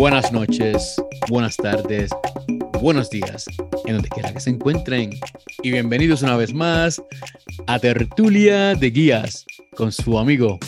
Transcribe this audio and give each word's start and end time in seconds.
buenas 0.00 0.32
noches, 0.32 0.96
buenas 1.28 1.58
tardes, 1.58 2.10
buenos 2.80 3.10
días, 3.10 3.44
en 3.84 3.96
donde 3.96 4.08
quiera 4.08 4.32
que 4.32 4.40
se 4.40 4.48
encuentren. 4.48 5.10
Y 5.62 5.70
bienvenidos 5.72 6.22
una 6.22 6.38
vez 6.38 6.54
más 6.54 7.02
a 7.66 7.78
Tertulia 7.78 8.74
de 8.74 8.90
Guías 8.90 9.44
con 9.76 9.92
su 9.92 10.18
amigo 10.18 10.58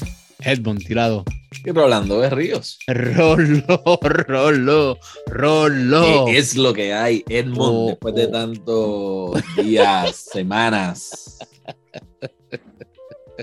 Edmond 0.41 0.85
Tirado. 0.85 1.25
Y 1.65 1.71
Rolando 1.71 2.21
de 2.21 2.29
Ríos. 2.29 2.79
Rolo, 2.87 3.99
Rolo, 4.03 4.99
Rolo. 5.29 6.27
¿Qué 6.27 6.37
es 6.37 6.55
lo 6.55 6.75
que 6.75 6.93
hay, 6.93 7.25
Edmond, 7.27 7.75
Oh, 7.75 7.87
después 7.89 8.15
de 8.15 8.27
oh. 8.27 8.31
tantos 8.31 9.43
días, 9.57 10.15
semanas? 10.31 11.39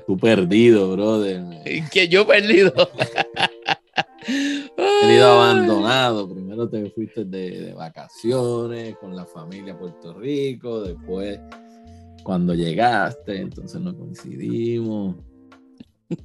Tú 0.05 0.15
perdido, 0.17 0.91
brother. 0.91 1.41
Que 1.91 2.07
yo 2.07 2.27
perdido. 2.27 2.73
Perdido 5.01 5.27
abandonado. 5.31 6.29
Primero 6.33 6.69
te 6.69 6.89
fuiste 6.91 7.25
de, 7.25 7.61
de 7.61 7.73
vacaciones 7.73 8.95
con 8.97 9.15
la 9.15 9.25
familia 9.25 9.73
a 9.73 9.79
Puerto 9.79 10.13
Rico. 10.13 10.81
Después, 10.81 11.39
cuando 12.23 12.53
llegaste, 12.53 13.37
entonces 13.37 13.79
no 13.81 13.95
coincidimos. 13.97 15.15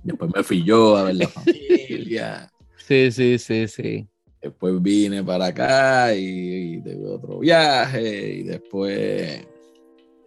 Después 0.02 0.30
me 0.34 0.42
fui 0.42 0.64
yo 0.64 0.96
a 0.96 1.04
ver 1.04 1.16
la 1.16 1.28
familia. 1.28 2.50
Sí, 2.76 3.10
sí, 3.12 3.38
sí, 3.38 3.68
sí. 3.68 4.06
Después 4.42 4.80
vine 4.82 5.22
para 5.24 5.46
acá 5.46 6.14
y, 6.14 6.74
y 6.76 6.80
tuve 6.82 7.06
otro 7.08 7.38
viaje. 7.38 8.34
Y 8.34 8.42
después 8.42 9.46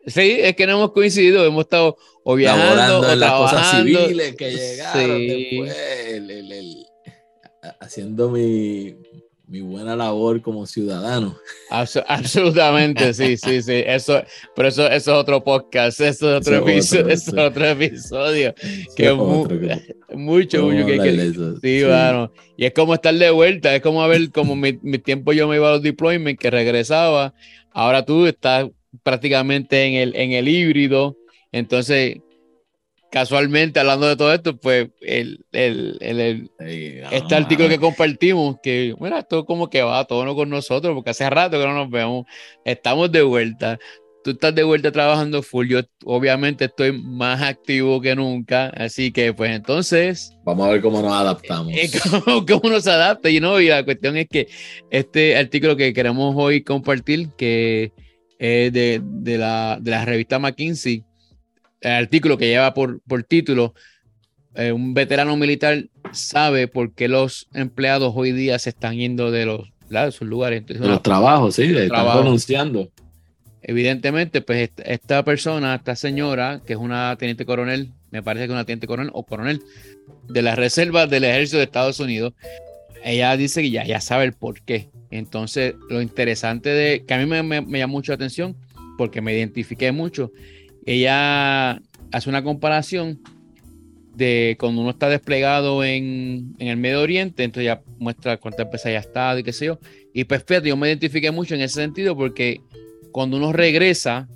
Sí, 0.07 0.37
es 0.39 0.55
que 0.55 0.65
no 0.65 0.73
hemos 0.77 0.93
coincidido, 0.93 1.45
hemos 1.45 1.65
estado 1.65 1.97
o 2.23 2.35
viajando 2.35 2.75
laborando 2.75 3.07
o 3.09 3.11
en 3.11 3.19
las 3.19 3.31
cosas 3.33 3.51
trabajando. 3.51 3.99
civiles 4.05 4.35
que 4.37 4.51
llegaron 4.51 5.17
Sí. 5.17 5.27
después, 5.27 5.77
el- 6.07 6.31
el- 6.31 6.51
el- 6.53 6.85
haciendo 7.79 8.29
mi, 8.29 8.95
mi 9.47 9.61
buena 9.61 9.95
labor 9.95 10.41
como 10.41 10.65
ciudadano. 10.65 11.37
Abso- 11.69 12.03
absolutamente, 12.07 13.13
sí, 13.13 13.37
sí, 13.37 13.61
sí. 13.61 13.83
Eso, 13.85 14.21
pero 14.55 14.67
eso, 14.69 14.87
eso 14.87 15.11
es 15.11 15.17
otro 15.17 15.43
podcast, 15.43 15.99
eso 16.01 16.35
es 16.35 16.41
otro 16.47 16.67
Eso 16.67 16.67
es 16.67 16.93
episodio, 16.93 17.01
otro, 17.03 17.13
eso 17.13 17.47
otro 17.47 17.65
episodio. 17.65 18.53
Que 18.95 19.07
es 19.07 19.15
mu- 19.15 19.41
otro 19.43 19.59
que- 19.59 19.95
Mucho, 20.15 20.63
mucho 20.63 20.85
que, 20.85 20.97
que- 20.99 21.33
sí, 21.61 21.79
sí. 21.81 21.85
mano. 21.85 22.31
Y 22.57 22.65
es 22.65 22.73
como 22.73 22.93
estar 22.93 23.13
de 23.13 23.29
vuelta, 23.31 23.75
es 23.75 23.81
como 23.81 24.01
a 24.01 24.07
ver 24.07 24.31
como 24.31 24.55
mi, 24.55 24.79
mi 24.81 24.97
tiempo 24.99 25.33
yo 25.33 25.47
me 25.47 25.57
iba 25.57 25.67
a 25.69 25.73
los 25.73 25.81
deployments, 25.81 26.39
que 26.39 26.49
regresaba. 26.49 27.33
Ahora 27.71 28.03
tú 28.05 28.25
estás 28.25 28.67
prácticamente 29.03 29.83
en 29.85 29.93
el, 29.95 30.15
en 30.15 30.31
el 30.31 30.47
híbrido. 30.47 31.17
Entonces, 31.51 32.17
casualmente, 33.11 33.79
hablando 33.79 34.07
de 34.07 34.15
todo 34.15 34.33
esto, 34.33 34.57
pues 34.57 34.89
el, 35.01 35.45
el, 35.51 35.97
el- 36.01 36.51
el- 36.59 37.03
este 37.11 37.35
artículo 37.35 37.67
mano. 37.69 37.79
que 37.79 37.85
compartimos, 37.85 38.57
que 38.61 38.93
mira, 38.99 39.19
esto 39.19 39.45
como 39.45 39.69
que 39.69 39.81
va 39.81 40.05
todo 40.05 40.35
con 40.35 40.49
nosotros, 40.49 40.93
porque 40.93 41.11
hace 41.11 41.29
rato 41.29 41.59
que 41.59 41.65
no 41.65 41.73
nos 41.73 41.89
vemos, 41.89 42.25
estamos 42.65 43.11
de 43.11 43.21
vuelta. 43.21 43.77
Tú 44.23 44.31
estás 44.31 44.53
de 44.53 44.63
vuelta 44.63 44.91
trabajando 44.91 45.41
full, 45.41 45.67
yo 45.69 45.79
obviamente 46.03 46.65
estoy 46.65 46.91
más 46.91 47.41
activo 47.41 48.01
que 48.01 48.13
nunca, 48.13 48.67
así 48.75 49.11
que 49.13 49.31
pues 49.33 49.51
entonces, 49.51 50.33
Vamos 50.43 50.67
a 50.67 50.71
ver 50.71 50.81
cómo 50.81 51.01
nos 51.01 51.13
adaptamos. 51.13 51.71
eh, 51.73 51.89
¿cómo, 52.25 52.45
cómo 52.45 52.61
uno 52.65 52.81
se 52.81 52.91
adapta? 52.91 53.29
Y, 53.29 53.39
no, 53.39 53.61
y 53.61 53.67
la 53.69 53.85
cuestión 53.85 54.17
es 54.17 54.27
que 54.27 54.47
este 54.91 55.37
artículo 55.37 55.77
que 55.77 55.93
queremos 55.93 56.35
hoy 56.37 56.61
compartir, 56.61 57.29
que 57.37 57.93
es 58.37 58.73
de, 58.73 58.99
de 59.01 59.37
la, 59.37 59.77
de 59.79 59.91
la 59.91 60.03
revista 60.03 60.39
McKinsey, 60.39 61.05
el 61.81 61.91
artículo 61.91 62.37
que 62.37 62.47
lleva 62.47 62.73
por, 62.73 63.01
por 63.01 63.23
título, 63.23 63.73
eh, 64.55 64.71
un 64.71 64.93
veterano 64.93 65.35
militar 65.37 65.85
sabe 66.11 66.67
por 66.67 66.93
qué 66.93 67.07
los 67.07 67.47
empleados 67.53 68.13
hoy 68.15 68.31
día 68.31 68.57
se 68.59 68.69
están 68.69 68.95
yendo 68.95 69.31
de 69.31 69.45
los 69.45 69.69
de 69.89 70.11
sus 70.11 70.27
lugares. 70.27 70.59
Entonces, 70.59 70.81
De 70.81 70.89
los 70.89 71.01
trabajos, 71.03 71.55
sí, 71.55 71.73
Trabajo. 71.87 72.19
renunciando. 72.21 72.91
evidentemente, 73.61 74.41
pues 74.41 74.69
esta, 74.69 74.83
esta 74.83 75.23
persona, 75.23 75.75
esta 75.75 75.95
señora, 75.95 76.61
que 76.65 76.73
es 76.73 76.79
una 76.79 77.15
teniente 77.17 77.45
coronel, 77.45 77.91
me 78.11 78.21
parece 78.23 78.45
que 78.45 78.51
es 78.51 78.55
una 78.55 78.65
teniente 78.65 78.87
coronel 78.87 79.11
o 79.13 79.25
coronel 79.25 79.61
de 80.27 80.41
las 80.41 80.57
reservas 80.57 81.09
del 81.09 81.23
ejército 81.23 81.57
de 81.57 81.63
Estados 81.63 81.99
Unidos, 81.99 82.33
ella 83.03 83.35
dice 83.37 83.61
que 83.61 83.69
ya, 83.71 83.85
ya 83.85 84.01
sabe 84.01 84.25
el 84.25 84.33
por 84.33 84.61
qué. 84.61 84.89
Entonces, 85.11 85.75
lo 85.89 86.01
interesante 86.01 86.69
de 86.69 87.05
que 87.05 87.13
a 87.13 87.17
mí 87.17 87.25
me, 87.25 87.41
me, 87.43 87.61
me 87.61 87.79
llama 87.79 87.91
mucho 87.91 88.11
la 88.11 88.15
atención, 88.15 88.57
porque 88.97 89.21
me 89.21 89.33
identifiqué 89.33 89.91
mucho, 89.91 90.31
ella 90.87 91.81
hace 92.11 92.29
una 92.29 92.43
comparación 92.43 93.19
de 94.15 94.57
cuando 94.59 94.81
uno 94.81 94.89
está 94.89 95.09
desplegado 95.09 95.83
en, 95.83 96.55
en 96.57 96.67
el 96.69 96.77
Medio 96.77 97.01
Oriente, 97.01 97.43
entonces 97.43 97.65
ya 97.65 97.81
muestra 97.99 98.37
cuántas 98.37 98.65
veces 98.71 98.87
haya 98.87 98.99
estado 98.99 99.37
y 99.37 99.43
qué 99.43 99.53
sé 99.53 99.67
yo. 99.67 99.79
Y 100.13 100.23
pues 100.23 100.43
fíjate, 100.43 100.69
yo 100.69 100.77
me 100.77 100.87
identifiqué 100.87 101.29
mucho 101.29 101.53
en 101.53 101.61
ese 101.61 101.75
sentido 101.75 102.17
porque 102.17 102.61
cuando 103.11 103.37
uno 103.37 103.53
regresa, 103.53 104.27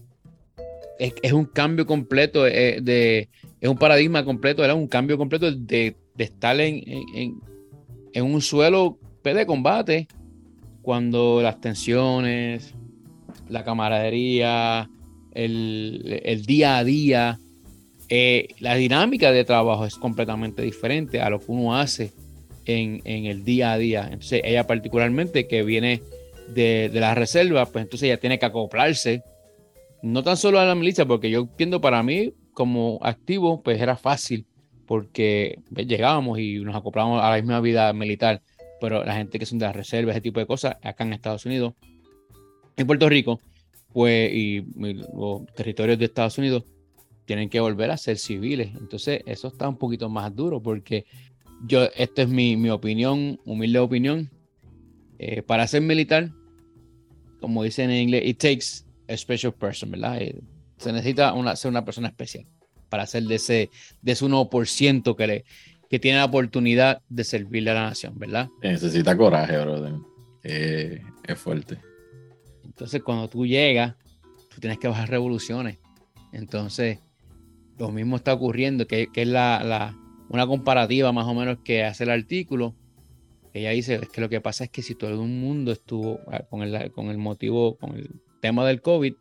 es, 0.99 1.33
un 1.33 1.45
cambio 1.45 1.87
completo, 1.87 2.45
eh, 2.45 2.79
de, 2.81 3.29
es 3.59 3.69
un 3.69 3.77
paradigma 3.77 4.23
completo, 4.23 4.63
era 4.63 4.75
un 4.75 4.87
cambio 4.87 5.17
completo 5.17 5.51
de, 5.51 5.95
de 6.13 6.23
estar 6.23 6.59
en, 6.59 6.83
en, 7.15 7.41
en- 8.13 8.23
un 8.23 8.41
suelo 8.41 8.99
de 9.23 9.45
combate, 9.45 10.07
cuando 10.81 11.41
las 11.41 11.59
tensiones, 11.59 12.73
la 13.49 13.63
camaradería, 13.63 14.89
el, 15.33 16.21
el 16.23 16.45
día 16.45 16.77
a 16.77 16.83
día, 16.83 17.39
eh, 18.09 18.49
la 18.59 18.75
dinámica 18.75 19.31
de 19.31 19.45
trabajo 19.45 19.85
es 19.85 19.95
completamente 19.95 20.61
diferente 20.61 21.21
a 21.21 21.29
lo 21.29 21.39
que 21.39 21.45
uno 21.47 21.75
hace 21.75 22.11
en, 22.65 23.01
en 23.05 23.25
el 23.25 23.43
día 23.43 23.73
a 23.73 23.77
día. 23.77 24.03
Entonces, 24.03 24.41
ella 24.43 24.67
particularmente 24.67 25.47
que 25.47 25.63
viene 25.63 26.01
de, 26.53 26.89
de 26.91 26.99
la 26.99 27.15
reserva, 27.15 27.65
pues 27.65 27.83
entonces 27.83 28.07
ella 28.07 28.19
tiene 28.19 28.39
que 28.39 28.45
acoplarse, 28.45 29.23
no 30.03 30.23
tan 30.23 30.37
solo 30.37 30.59
a 30.59 30.65
la 30.65 30.75
milicia, 30.75 31.05
porque 31.05 31.29
yo 31.29 31.41
entiendo 31.41 31.79
para 31.79 32.03
mí 32.03 32.33
como 32.53 32.99
activo, 33.01 33.61
pues 33.61 33.81
era 33.81 33.95
fácil, 33.95 34.45
porque 34.85 35.59
pues, 35.73 35.87
llegábamos 35.87 36.39
y 36.39 36.59
nos 36.59 36.75
acoplábamos 36.75 37.23
a 37.23 37.29
la 37.29 37.37
misma 37.37 37.61
vida 37.61 37.93
militar, 37.93 38.41
pero 38.79 39.03
la 39.05 39.15
gente 39.15 39.39
que 39.39 39.45
son 39.45 39.59
de 39.59 39.65
la 39.65 39.73
reserva, 39.73 40.11
ese 40.11 40.21
tipo 40.21 40.39
de 40.39 40.45
cosas, 40.45 40.75
acá 40.81 41.03
en 41.03 41.13
Estados 41.13 41.45
Unidos, 41.45 41.73
en 42.75 42.87
Puerto 42.87 43.07
Rico, 43.07 43.39
pues, 43.93 44.31
y, 44.33 44.57
y 44.57 44.93
los 44.93 45.45
territorios 45.55 45.99
de 45.99 46.05
Estados 46.05 46.37
Unidos, 46.37 46.63
tienen 47.25 47.49
que 47.49 47.59
volver 47.59 47.91
a 47.91 47.97
ser 47.97 48.17
civiles. 48.17 48.71
Entonces, 48.77 49.21
eso 49.25 49.47
está 49.47 49.69
un 49.69 49.77
poquito 49.77 50.09
más 50.09 50.35
duro, 50.35 50.61
porque 50.61 51.05
yo, 51.65 51.83
esta 51.95 52.23
es 52.23 52.27
mi, 52.27 52.57
mi 52.57 52.69
opinión, 52.69 53.39
humilde 53.45 53.79
opinión, 53.79 54.29
eh, 55.19 55.41
para 55.41 55.67
ser 55.67 55.81
militar, 55.81 56.31
como 57.39 57.63
dicen 57.63 57.89
en 57.89 58.01
inglés, 58.01 58.23
it 58.25 58.37
takes 58.37 58.85
a 59.07 59.15
special 59.15 59.53
person, 59.53 59.91
¿verdad? 59.91 60.21
Eh, 60.21 60.41
se 60.77 60.91
necesita 60.91 61.33
una, 61.33 61.55
ser 61.55 61.69
una 61.69 61.85
persona 61.85 62.07
especial 62.07 62.45
para 62.89 63.05
ser 63.05 63.23
de 63.23 63.35
ese, 63.35 63.69
de 64.01 64.11
ese 64.11 64.25
1% 64.25 65.15
que, 65.15 65.27
le, 65.27 65.45
que 65.89 65.99
tiene 65.99 66.17
la 66.17 66.25
oportunidad 66.25 67.01
de 67.07 67.23
servirle 67.23 67.71
a 67.71 67.75
la 67.75 67.83
nación, 67.83 68.17
¿verdad? 68.17 68.49
Necesita 68.61 69.15
coraje, 69.15 69.57
brother. 69.57 69.93
Eh, 70.43 71.01
es 71.25 71.37
fuerte. 71.39 71.77
Entonces, 72.81 73.03
cuando 73.03 73.27
tú 73.27 73.45
llegas, 73.45 73.93
tú 74.49 74.59
tienes 74.59 74.79
que 74.79 74.87
bajar 74.87 75.07
revoluciones. 75.07 75.77
Entonces, 76.33 76.97
lo 77.77 77.91
mismo 77.91 78.15
está 78.15 78.33
ocurriendo, 78.33 78.87
que, 78.87 79.07
es 79.13 79.27
la- 79.27 79.95
una 80.29 80.47
comparativa 80.47 81.11
más 81.11 81.27
o 81.27 81.35
menos 81.35 81.59
que 81.63 81.83
hace 81.83 82.05
el 82.05 82.09
artículo. 82.09 82.73
Ella 83.53 83.69
dice, 83.69 83.99
es 84.01 84.09
que 84.09 84.19
lo 84.19 84.29
que 84.29 84.41
pasa 84.41 84.63
es 84.63 84.71
que 84.71 84.81
si 84.81 84.95
todo 84.95 85.11
el 85.11 85.17
mundo 85.17 85.71
estuvo 85.71 86.21
ah, 86.31 86.41
con 86.49 86.63
el, 86.63 86.91
con 86.91 87.09
el 87.09 87.19
motivo, 87.19 87.77
con 87.77 87.97
el 87.97 88.19
tema 88.41 88.65
del 88.65 88.81
COVID, 88.81 89.13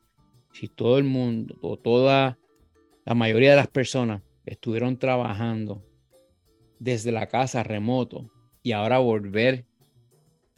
si 0.54 0.68
todo 0.68 0.96
el 0.96 1.04
mundo, 1.04 1.54
o 1.60 1.76
toda 1.76 2.38
la 3.04 3.14
mayoría 3.14 3.50
de 3.50 3.56
las 3.56 3.68
personas 3.68 4.22
estuvieron 4.46 4.98
trabajando 4.98 5.84
desde 6.78 7.12
la 7.12 7.26
casa 7.26 7.62
remoto 7.62 8.30
y 8.62 8.72
ahora 8.72 9.00
volver 9.00 9.66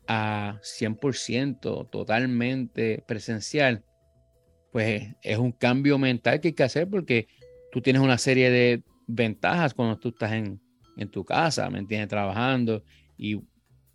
a 0.07 0.59
100% 0.63 1.87
totalmente 1.91 3.03
presencial, 3.07 3.85
pues 4.73 5.15
es 5.23 5.39
un 5.39 5.53
cambio 5.53 5.99
mental 5.99 6.41
que 6.41 6.49
hay 6.49 6.55
que 6.55 6.63
hacer 6.63 6.89
porque 6.89 7.29
tú 7.71 7.81
tienes 7.81 8.03
una 8.03 8.19
serie 8.19 8.51
de 8.51 8.83
ventajas 9.07 9.75
cuando 9.75 9.99
tú 9.99 10.09
estás 10.11 10.33
en, 10.33 10.61
en 10.97 11.09
tu 11.11 11.25
casa, 11.25 11.69
¿me 11.71 11.79
entiendes? 11.79 12.09
Trabajando 12.09 12.83
y, 13.17 13.41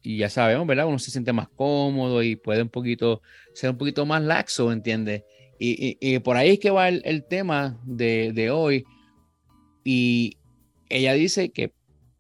y 0.01 0.17
ya 0.17 0.29
sabemos, 0.29 0.67
¿verdad? 0.67 0.87
Uno 0.87 0.99
se 0.99 1.11
siente 1.11 1.33
más 1.33 1.49
cómodo 1.49 2.21
y 2.23 2.35
puede 2.35 2.61
un 2.61 2.69
poquito 2.69 3.21
ser 3.53 3.71
un 3.71 3.77
poquito 3.77 4.05
más 4.05 4.21
laxo, 4.21 4.71
¿entiendes? 4.71 5.23
Y, 5.59 5.97
y- 5.99 6.15
y 6.15 6.19
por 6.19 6.37
ahí 6.37 6.51
es 6.51 6.59
que 6.59 6.69
va 6.69 6.87
el, 6.89 7.01
el 7.05 7.23
tema 7.25 7.79
de, 7.83 8.31
de 8.33 8.51
hoy. 8.51 8.85
Y 9.83 10.37
ella 10.89 11.13
dice 11.13 11.49
que 11.49 11.73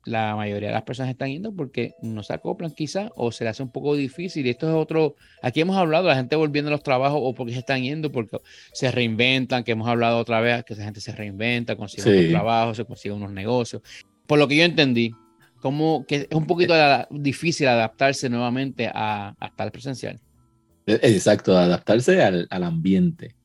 la 0.07 0.35
mayoría 0.35 0.69
de 0.69 0.73
las 0.73 0.83
personas 0.83 1.11
están 1.11 1.29
yendo 1.29 1.53
porque 1.53 1.93
no 2.01 2.23
se 2.23 2.33
acoplan 2.33 2.71
quizás 2.71 3.11
o 3.15 3.31
se 3.31 3.43
le 3.43 3.49
hace 3.49 3.61
un 3.61 3.71
poco 3.71 3.95
difícil. 3.95 4.45
Y 4.45 4.49
esto 4.51 4.67
es 4.67 4.73
otro, 4.73 5.15
aquí 5.41 5.61
hemos 5.61 5.75
hablado, 5.75 6.07
la 6.07 6.15
gente 6.15 6.35
volviendo 6.37 6.69
a 6.69 6.71
los 6.71 6.81
trabajos 6.81 7.19
o 7.21 7.33
porque 7.33 7.53
se 7.53 7.59
están 7.59 7.83
yendo, 7.83 8.11
porque 8.11 8.37
se 8.71 8.89
reinventan, 8.89 9.63
que 9.63 9.73
hemos 9.73 9.87
hablado 9.87 10.17
otra 10.17 10.39
vez, 10.39 10.63
que 10.63 10.73
esa 10.73 10.83
gente 10.83 11.01
se 11.01 11.11
reinventa, 11.11 11.75
consigue 11.75 12.03
Sí. 12.03 12.09
otros 12.09 12.29
trabajos, 12.29 12.77
se 12.77 12.85
consigue 12.85 13.13
unos 13.13 13.31
negocios. 13.31 13.81
Por 14.25 14.39
lo 14.39 14.47
que 14.47 14.55
yo 14.55 14.63
entendí, 14.63 15.11
como 15.61 16.05
que 16.07 16.27
es 16.29 16.35
un 16.35 16.45
poquito 16.45 16.73
difícil 17.11 17.67
adaptarse 17.67 18.29
nuevamente 18.29 18.87
a, 18.93 19.35
a 19.37 19.47
estar 19.47 19.71
presencial. 19.71 20.19
E, 20.85 20.93
exacto, 21.03 21.57
adaptarse 21.57 22.21
al, 22.21 22.47
al, 22.49 22.63
ambiente 22.63 23.35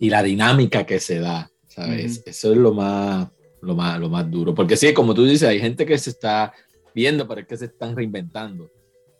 y 0.00 0.10
la 0.10 0.22
dinámica 0.22 0.84
que 0.84 0.98
se 0.98 1.20
da, 1.20 1.48
¿sabes? 1.68 2.22
Eso 2.26 2.52
es 2.52 2.58
lo 2.58 2.74
más, 2.74 3.28
lo, 3.60 3.74
más, 3.74 3.98
lo 3.98 4.08
más 4.08 4.30
duro. 4.30 4.54
Porque 4.54 4.76
sí, 4.76 4.92
como 4.94 5.14
tú 5.14 5.24
dices, 5.24 5.48
hay 5.48 5.60
gente 5.60 5.86
que 5.86 5.98
se 5.98 6.10
está 6.10 6.52
viendo, 6.94 7.26
pero 7.26 7.40
es 7.40 7.46
que 7.46 7.56
se 7.56 7.66
están 7.66 7.96
reinventando. 7.96 8.70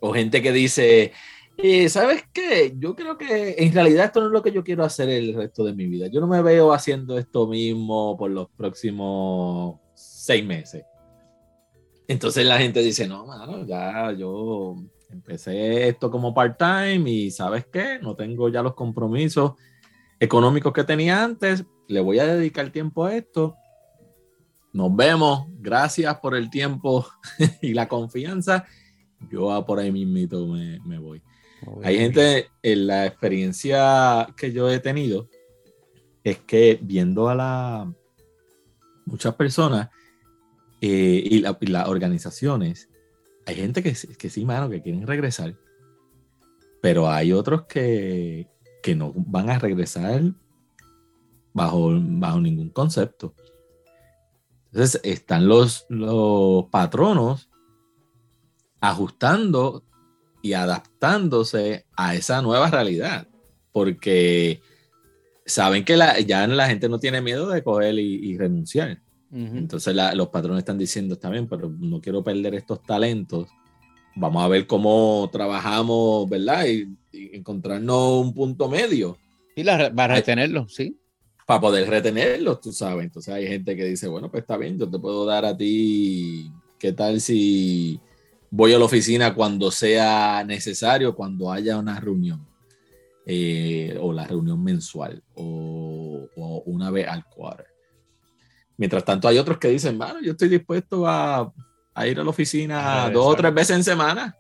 O 0.01 0.13
gente 0.13 0.43
que 0.43 0.53
dice, 0.53 1.13
eh, 1.57 1.89
¿sabes 1.89 2.25
qué? 2.33 2.75
Yo 2.79 2.95
creo 2.95 3.19
que 3.19 3.57
en 3.59 3.73
realidad 3.73 4.07
esto 4.07 4.21
no 4.21 4.27
es 4.27 4.33
lo 4.33 4.43
que 4.43 4.53
yo 4.53 4.63
quiero 4.63 4.85
hacer 4.85 5.09
el 5.09 5.35
resto 5.35 5.65
de 5.65 5.75
mi 5.75 5.87
vida. 5.87 6.07
Yo 6.07 6.21
no 6.21 6.29
me 6.29 6.41
veo 6.41 6.73
haciendo 6.73 7.19
esto 7.19 7.49
mismo 7.49 8.17
por 8.17 8.31
los 8.31 8.49
próximos 8.57 9.81
seis 9.95 10.45
meses. 10.45 10.85
Entonces 12.07 12.47
la 12.47 12.59
gente 12.59 12.81
dice, 12.81 13.09
no, 13.09 13.27
mano, 13.27 13.67
ya 13.67 14.13
yo 14.13 14.77
empecé 15.11 15.89
esto 15.89 16.11
como 16.11 16.33
part-time 16.33 17.11
y 17.11 17.31
¿sabes 17.31 17.67
qué? 17.67 17.99
No 18.01 18.15
tengo 18.15 18.49
ya 18.49 18.63
los 18.63 18.75
compromisos 18.75 19.53
económicos 20.21 20.73
que 20.73 20.85
tenía 20.85 21.25
antes. 21.25 21.65
Le 21.89 22.01
voy 22.01 22.19
a 22.21 22.27
dedicar 22.27 22.71
tiempo 22.71 23.05
a 23.05 23.17
esto. 23.17 23.57
Nos 24.73 24.95
vemos. 24.95 25.47
Gracias 25.61 26.19
por 26.21 26.35
el 26.35 26.51
tiempo 26.51 27.07
y 27.63 27.75
la 27.75 27.89
confianza. 27.89 28.67
Yo 29.31 29.65
por 29.67 29.79
ahí 29.79 29.91
mismito 29.91 30.47
me, 30.47 30.81
me 30.85 30.99
voy. 30.99 31.23
Hay 31.83 31.99
gente, 31.99 32.49
en 32.63 32.87
la 32.87 33.07
experiencia 33.07 34.29
que 34.37 34.53
yo 34.53 34.71
he 34.71 34.79
tenido, 34.79 35.29
es 36.23 36.39
que 36.39 36.79
viendo 36.81 37.29
a 37.29 37.35
la 37.35 37.93
muchas 39.07 39.35
personas 39.35 39.89
eh, 40.81 41.23
y, 41.25 41.41
las 41.41 41.89
organizaciones, 41.89 42.89
hay 43.47 43.57
gente 43.57 43.83
que, 43.83 43.97
que 44.17 44.31
sí, 44.31 44.45
mano, 44.45 44.69
que 44.69 44.83
quieren 44.83 45.07
regresar, 45.07 45.57
pero 46.81 47.11
hay 47.11 47.33
otros 47.33 47.63
que, 47.67 48.49
que 48.83 48.95
no 48.95 49.13
van 49.17 49.51
a 49.51 49.59
regresar 49.59 50.23
bajo, 51.53 51.91
bajo 52.01 52.41
ningún 52.41 52.71
concepto. 52.71 53.35
Entonces 54.79 55.01
están 55.03 55.49
los, 55.49 55.87
los 55.89 56.67
patronos 56.67 57.51
ajustando 58.79 59.83
y 60.41 60.53
adaptándose 60.53 61.85
a 61.97 62.15
esa 62.15 62.43
nueva 62.43 62.71
realidad, 62.71 63.27
porque 63.73 64.61
saben 65.45 65.85
que 65.85 65.97
la, 65.97 66.21
ya 66.21 66.47
la 66.47 66.69
gente 66.69 66.89
no 66.89 67.01
tiene 67.01 67.21
miedo 67.21 67.49
de 67.49 67.65
coger 67.65 67.99
y, 67.99 68.39
renunciar. 68.39 69.03
Entonces 69.33 69.97
los 70.15 70.29
patrones 70.29 70.61
están 70.61 70.79
diciendo, 70.79 71.15
está 71.15 71.29
bien, 71.29 71.49
pero 71.49 71.75
no 71.77 72.01
quiero 72.01 72.23
perder 72.23 72.55
estos 72.55 72.81
talentos. 72.85 73.49
Vamos 74.15 74.45
a 74.45 74.47
ver 74.47 74.69
cómo 74.69 75.29
trabajamos, 75.33 76.29
¿verdad? 76.29 76.67
Y, 76.69 76.97
encontrarnos 77.35 78.25
un 78.25 78.33
punto 78.33 78.69
medio. 78.69 79.19
Y 79.57 79.65
la, 79.65 79.93
para 79.93 80.15
retenerlos, 80.15 80.73
sí. 80.73 80.97
Para 81.49 81.63
poder 81.63 81.89
retenerlos, 81.89 82.61
tú 82.61 82.73
sabes. 82.73 83.07
Entonces 83.07 83.33
hay 83.33 83.47
gente 83.47 83.75
que 83.75 83.87
dice, 83.87 84.07
bueno, 84.07 84.31
pues 84.31 84.43
está 84.43 84.59
bien, 84.59 84.79
yo 84.79 84.87
te 84.87 84.99
puedo 84.99 85.25
dar 85.25 85.47
a 85.47 85.57
ti, 85.57 86.53
¿qué 86.79 86.93
tal 86.93 87.23
si 87.23 87.99
voy 88.51 88.75
a 88.75 88.79
la 88.79 88.85
oficina 88.85 89.35
cuando 89.35 89.71
sea 89.71 90.45
necesario, 90.45 91.15
cuando 91.15 91.51
haya 91.51 91.79
una 91.79 91.99
reunión, 91.99 92.47
eh, 93.25 93.97
o 93.99 94.13
la 94.13 94.27
reunión 94.27 94.63
mensual, 94.63 95.23
o, 95.37 96.29
una 96.67 96.91
vez 96.91 97.09
al 97.09 97.25
cuadro. 97.25 97.65
Mientras 98.77 99.03
tanto, 99.03 99.27
hay 99.27 99.39
otros 99.39 99.57
que 99.57 99.69
dicen, 99.69 99.97
bueno, 99.97 100.21
yo 100.21 100.33
estoy 100.33 100.51
dispuesto 100.51 101.07
a, 101.07 101.51
ir 102.05 102.21
a 102.21 102.25
la 102.25 102.29
oficina 102.29 103.09
dos 103.09 103.27
o 103.27 103.35
tres 103.35 103.55
veces 103.55 103.75
en 103.75 103.85
semana. 103.85 104.37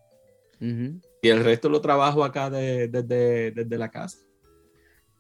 Y 0.61 1.29
el 1.31 1.43
resto 1.43 1.71
lo 1.71 1.81
trabajo 1.81 2.23
acá 2.23 2.51
desde 2.51 3.79
la 3.79 3.91
casa. 3.91 4.28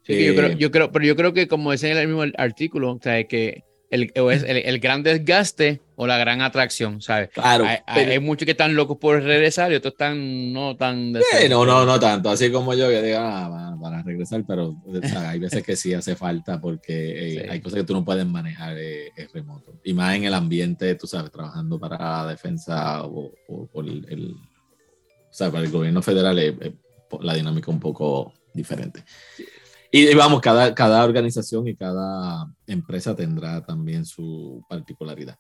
Yo, 0.08 0.34
creo, 0.34 0.52
yo 0.52 0.70
creo, 0.70 0.92
pero 0.92 1.04
yo 1.04 1.16
creo 1.16 1.32
que 1.32 1.48
como 1.48 1.70
decía 1.70 1.92
en 1.92 1.98
el 1.98 2.08
mismo 2.08 2.24
artículo, 2.36 2.92
o 2.92 3.00
sea, 3.00 3.22
que 3.24 3.64
el, 3.90 4.12
el, 4.14 4.80
gran 4.80 5.02
desgaste 5.02 5.80
o 5.96 6.06
la 6.06 6.18
gran 6.18 6.42
atracción, 6.42 7.00
¿sabes? 7.00 7.30
Claro. 7.30 7.64
Hay, 7.86 8.18
muchos 8.18 8.44
que 8.44 8.50
están 8.52 8.74
locos 8.74 8.98
por 8.98 9.22
regresar 9.22 9.72
y 9.72 9.76
otros 9.76 9.94
están 9.94 10.52
no 10.52 10.76
tan... 10.76 11.12
no, 11.12 11.64
no, 11.64 11.86
no 11.86 11.98
tanto. 11.98 12.28
Así 12.28 12.50
como 12.52 12.74
yo 12.74 12.88
que 12.88 13.02
diga, 13.02 13.46
ah, 13.46 13.76
para, 13.80 14.02
regresar, 14.02 14.44
pero 14.46 14.76
hay 15.16 15.38
veces 15.38 15.62
que 15.62 15.74
sí 15.74 15.94
hace 15.94 16.16
falta 16.16 16.60
porque 16.60 17.36
eh, 17.36 17.48
hay 17.50 17.60
cosas 17.60 17.80
que 17.80 17.86
tú 17.86 17.94
no 17.94 18.04
puedes 18.04 18.26
manejar 18.26 18.76
eh, 18.78 19.10
remoto. 19.32 19.80
Y 19.82 19.94
más 19.94 20.14
en 20.16 20.24
el 20.24 20.34
ambiente, 20.34 20.94
tú 20.94 21.06
sabes, 21.06 21.30
trabajando 21.30 21.78
para 21.78 21.98
la 21.98 22.26
defensa 22.26 23.04
o, 23.04 23.32
por 23.72 23.86
el, 23.86 24.36
o 25.30 25.32
sea, 25.32 25.50
para 25.50 25.64
el 25.64 25.70
gobierno 25.70 26.02
federal, 26.02 26.38
es 26.38 26.54
la 27.20 27.34
dinámica 27.34 27.70
un 27.70 27.80
poco 27.80 28.34
diferente. 28.52 29.02
Y, 29.90 30.14
vamos, 30.14 30.40
cada, 30.40 30.74
cada 30.74 31.02
organización 31.04 31.66
y 31.66 31.74
cada 31.74 32.52
empresa 32.66 33.16
tendrá 33.16 33.64
también 33.64 34.04
su 34.04 34.62
particularidad. 34.68 35.38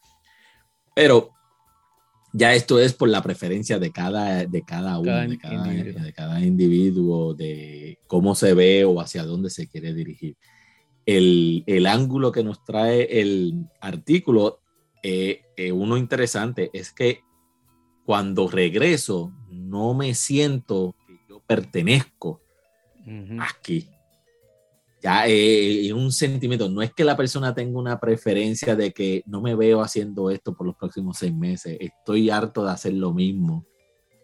Pero 0.94 1.30
ya 2.32 2.54
esto 2.54 2.78
es 2.78 2.94
por 2.94 3.08
la 3.08 3.22
preferencia 3.22 3.78
de 3.78 3.90
cada, 3.90 4.44
de 4.46 4.62
cada 4.62 4.98
uno, 4.98 5.28
de, 5.28 5.38
cada, 5.38 5.72
individuo. 5.72 6.02
de 6.02 6.12
cada 6.12 6.40
individuo, 6.40 7.34
de 7.34 7.98
cómo 8.06 8.34
se 8.34 8.54
ve 8.54 8.84
o 8.84 9.00
hacia 9.00 9.24
dónde 9.24 9.50
se 9.50 9.68
quiere 9.68 9.92
dirigir. 9.92 10.36
El, 11.04 11.64
el 11.66 11.86
ángulo 11.86 12.32
que 12.32 12.44
nos 12.44 12.64
trae 12.64 13.20
el 13.20 13.66
artículo, 13.80 14.60
eh, 15.02 15.42
eh, 15.56 15.72
uno 15.72 15.96
interesante, 15.96 16.70
es 16.72 16.92
que 16.92 17.20
cuando 18.04 18.48
regreso 18.48 19.32
no 19.50 19.94
me 19.94 20.14
siento 20.14 20.96
que 21.06 21.18
yo 21.28 21.40
pertenezco 21.46 22.40
aquí 23.38 23.88
ya 25.00 25.28
eh, 25.28 25.86
es 25.86 25.92
un 25.92 26.10
sentimiento, 26.10 26.68
no 26.68 26.82
es 26.82 26.92
que 26.92 27.04
la 27.04 27.16
persona 27.16 27.54
tenga 27.54 27.78
una 27.78 28.00
preferencia 28.00 28.74
de 28.74 28.92
que 28.92 29.22
no 29.26 29.40
me 29.40 29.54
veo 29.54 29.80
haciendo 29.80 30.30
esto 30.30 30.54
por 30.54 30.66
los 30.66 30.76
próximos 30.76 31.18
seis 31.18 31.34
meses, 31.34 31.76
estoy 31.80 32.30
harto 32.30 32.64
de 32.64 32.72
hacer 32.72 32.94
lo 32.94 33.12
mismo, 33.12 33.64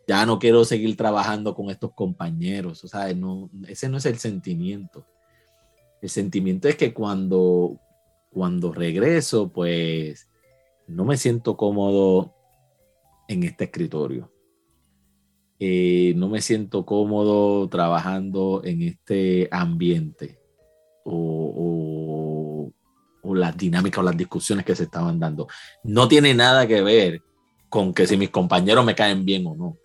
ya 0.07 0.27
no 0.27 0.39
quiero 0.39 0.65
seguir 0.65 0.97
trabajando 0.97 1.55
con 1.55 1.71
estos 1.71 1.93
compañeros, 1.95 2.83
o 2.85 2.89
sea, 2.89 3.13
no, 3.15 3.51
ese 3.69 3.89
no 3.89 3.99
es 3.99 4.07
el 4.07 4.19
sentimiento. 4.19 5.07
El 6.03 6.11
sentimiento 6.11 6.69
es 6.69 6.77
que 6.77 6.93
cuando, 6.93 7.81
cuando 8.31 8.73
regreso, 8.73 9.51
pues 9.51 10.29
no 10.87 11.07
me 11.07 11.17
siento 11.17 11.57
cómodo 11.57 12.35
en 13.29 13.45
este 13.45 13.65
escritorio. 13.65 14.31
Eh, 15.59 16.13
no 16.17 16.29
me 16.29 16.43
siento 16.43 16.85
cómodo 16.85 17.67
trabajando 17.71 18.61
en 18.65 18.83
este 18.83 19.49
ambiente 19.51 20.44
o, 21.05 22.73
las 23.35 23.57
dinámicas 23.57 23.99
o 23.99 24.03
las 24.03 24.17
discusiones 24.17 24.65
que 24.65 24.77
se 24.77 24.85
estaban 24.85 25.19
dando. 25.19 25.49
No 25.83 26.07
tiene 26.07 26.35
nada 26.35 26.67
que 26.67 26.83
ver 26.83 27.23
con 27.69 27.93
que 27.93 28.07
si 28.07 28.17
mis 28.17 28.31
compañeros 28.31 28.85
me 28.85 28.95
caen 28.95 29.25
bien 29.25 29.47
o 29.47 29.55
no. 29.55 29.77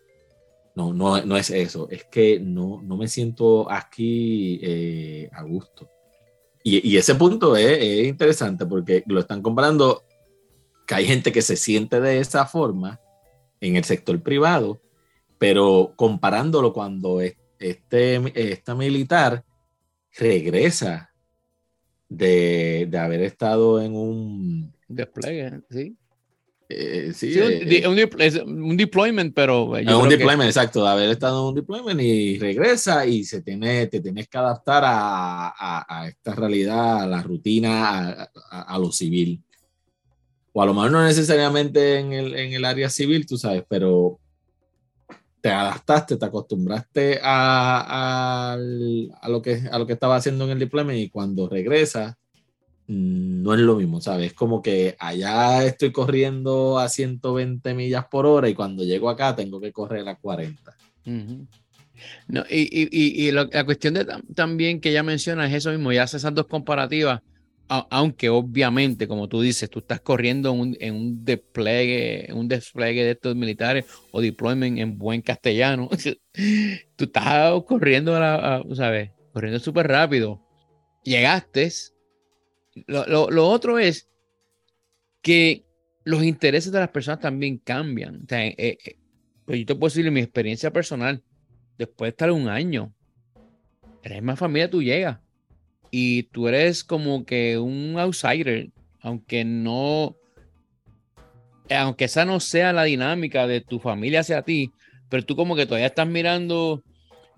No, 0.75 0.93
no, 0.93 1.21
no 1.25 1.35
es 1.35 1.49
eso. 1.49 1.89
Es 1.89 2.05
que 2.05 2.39
no, 2.39 2.81
no 2.83 2.95
me 2.95 3.07
siento 3.07 3.69
aquí 3.71 4.59
eh, 4.61 5.29
a 5.33 5.43
gusto. 5.43 5.89
Y, 6.63 6.97
ese 6.97 7.15
punto 7.15 7.55
es, 7.55 7.79
es, 7.81 8.07
interesante 8.07 8.65
porque 8.65 9.03
lo 9.07 9.21
están 9.21 9.41
comparando 9.41 10.03
que 10.85 10.93
hay 10.93 11.05
gente 11.05 11.31
que 11.31 11.41
se 11.41 11.55
siente 11.55 11.99
de 11.99 12.19
esa 12.19 12.45
forma 12.45 12.99
en 13.61 13.75
el 13.75 13.83
sector 13.83 14.21
privado, 14.21 14.79
pero 15.37 15.93
comparándolo 15.95 16.73
cuando 16.73 17.21
este, 17.21 17.41
esta 18.51 18.75
militar 18.75 19.43
regresa 20.17 21.08
de, 22.09 22.87
de 22.89 22.97
haber 22.97 23.21
estado 23.21 23.81
en 23.81 23.95
un 23.95 24.73
despliegue, 24.87 25.61
sí. 25.69 25.95
Eh, 26.71 27.13
sí, 27.15 27.33
eh, 27.35 27.87
un, 27.87 27.97
un, 28.63 28.77
deployment, 28.77 29.33
pero. 29.33 29.65
un 29.65 30.09
deployment, 30.09 30.47
exacto, 30.47 30.83
de 30.83 30.89
haber 30.89 31.09
estado 31.09 31.41
en 31.41 31.49
un 31.49 31.55
deployment 31.55 31.99
y 31.99 32.37
regresa 32.37 33.07
y 33.07 33.23
se 33.23 33.41
tiene, 33.41 33.87
te 33.87 33.99
tienes 33.99 34.27
que 34.27 34.37
adaptar 34.37 34.83
a, 34.85 35.47
a, 35.47 35.85
a 36.01 36.07
esta 36.07 36.35
realidad, 36.35 37.01
a 37.01 37.07
la 37.07 37.23
rutina, 37.23 38.29
a, 38.51 38.75
a, 38.75 38.77
lo 38.77 38.91
civil. 38.91 39.41
O 40.53 40.61
a 40.61 40.67
lo 40.67 40.75
mejor 40.75 40.91
no 40.91 41.03
necesariamente 41.03 41.97
en 41.97 42.13
el, 42.13 42.35
en 42.35 42.53
el 42.53 42.63
área 42.63 42.89
civil, 42.89 43.25
tú 43.25 43.35
sabes, 43.35 43.63
pero 43.67 44.19
te 45.41 45.49
adaptaste, 45.49 46.17
te 46.17 46.25
acostumbraste 46.25 47.19
a, 47.23 48.53
a, 48.53 49.29
lo 49.29 49.41
que, 49.41 49.61
a 49.71 49.79
lo 49.79 49.85
que 49.85 49.93
estaba 49.93 50.15
haciendo 50.15 50.45
en 50.45 50.51
el 50.51 50.59
deployment 50.59 50.99
y 50.99 51.09
cuando 51.09 51.47
regresas, 51.47 52.15
mm, 52.87 53.41
no 53.41 53.53
es 53.53 53.59
lo 53.59 53.75
mismo, 53.75 54.01
¿sabes? 54.01 54.27
Es 54.27 54.33
como 54.33 54.61
que 54.61 54.95
allá 54.99 55.63
estoy 55.65 55.91
corriendo 55.91 56.79
a 56.79 56.89
120 56.89 57.73
millas 57.73 58.05
por 58.05 58.25
hora 58.25 58.49
y 58.49 58.55
cuando 58.55 58.83
llego 58.83 59.09
acá 59.09 59.35
tengo 59.35 59.59
que 59.61 59.71
correr 59.71 60.07
a 60.07 60.15
40. 60.15 60.75
no, 62.27 62.43
y, 62.49 62.67
y, 62.71 63.27
y 63.27 63.31
la 63.31 63.65
cuestión 63.65 63.93
de, 63.93 64.05
también 64.35 64.81
que 64.81 64.91
ya 64.91 65.03
mencionas 65.03 65.49
es 65.49 65.57
eso 65.57 65.71
mismo, 65.71 65.91
ya 65.91 66.03
hace 66.03 66.17
esas 66.17 66.33
dos 66.33 66.47
comparativas, 66.47 67.21
aunque 67.69 68.29
obviamente, 68.29 69.07
como 69.07 69.29
tú 69.29 69.41
dices, 69.41 69.69
tú 69.69 69.79
estás 69.79 70.01
corriendo 70.01 70.51
en 70.79 70.95
un, 70.95 71.23
despliegue, 71.23 72.33
un 72.33 72.47
despliegue 72.47 73.03
de 73.03 73.11
estos 73.11 73.35
militares 73.35 73.85
o 74.11 74.21
deployment 74.21 74.79
en 74.79 74.97
buen 74.97 75.21
castellano, 75.21 75.87
tú 76.95 77.03
estás 77.05 77.63
corriendo, 77.67 78.15
a 78.15 78.63
¿sabes? 78.73 79.11
Corriendo 79.31 79.59
súper 79.59 79.87
rápido. 79.87 80.43
Llegaste. 81.03 81.71
Lo, 82.87 83.47
otro 83.47 83.77
es 83.77 84.09
que 85.21 85.63
los 86.05 86.23
intereses 86.23 86.71
de 86.71 86.79
las 86.79 86.89
personas 86.89 87.19
también 87.19 87.59
cambian. 87.59 88.25
Eh, 88.31 88.55
eh, 88.57 88.97
pues 89.45 89.59
yo 89.59 89.65
te 89.67 89.75
puedo 89.75 89.93
decir, 89.93 90.09
mi 90.11 90.21
experiencia 90.21 90.73
personal, 90.73 91.23
después 91.77 92.07
de 92.07 92.09
estar 92.09 92.31
un 92.31 92.49
año, 92.49 92.95
eres 94.01 94.23
más 94.23 94.39
familia, 94.39 94.69
tú 94.69 94.81
llegas 94.81 95.19
y 95.91 96.23
tú 96.23 96.47
eres 96.47 96.83
como 96.83 97.25
que 97.25 97.57
un 97.57 97.97
outsider, 97.99 98.69
aunque 99.01 99.43
no, 99.43 100.15
aunque 101.69 102.05
esa 102.05 102.25
no 102.25 102.39
sea 102.39 102.73
la 102.73 102.83
dinámica 102.83 103.47
de 103.47 103.61
tu 103.61 103.79
familia 103.79 104.21
hacia 104.21 104.43
ti, 104.43 104.71
pero 105.09 105.25
tú 105.25 105.35
como 105.35 105.55
que 105.55 105.65
todavía 105.65 105.87
estás 105.87 106.07
mirando, 106.07 106.83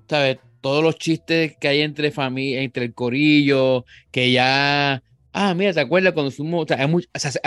¿sabes? 0.07 0.39
Todos 0.61 0.83
los 0.83 0.97
chistes 0.97 1.55
que 1.59 1.67
hay 1.67 1.81
entre 1.81 2.11
familia, 2.11 2.61
entre 2.61 2.85
el 2.85 2.93
corillo, 2.93 3.85
que 4.11 4.31
ya 4.31 5.01
Ah, 5.33 5.53
mira, 5.53 5.71
¿te 5.71 5.79
acuerdas 5.79 6.13
cuando 6.13 6.29
fuimos? 6.29 6.67
hay, 6.71 6.87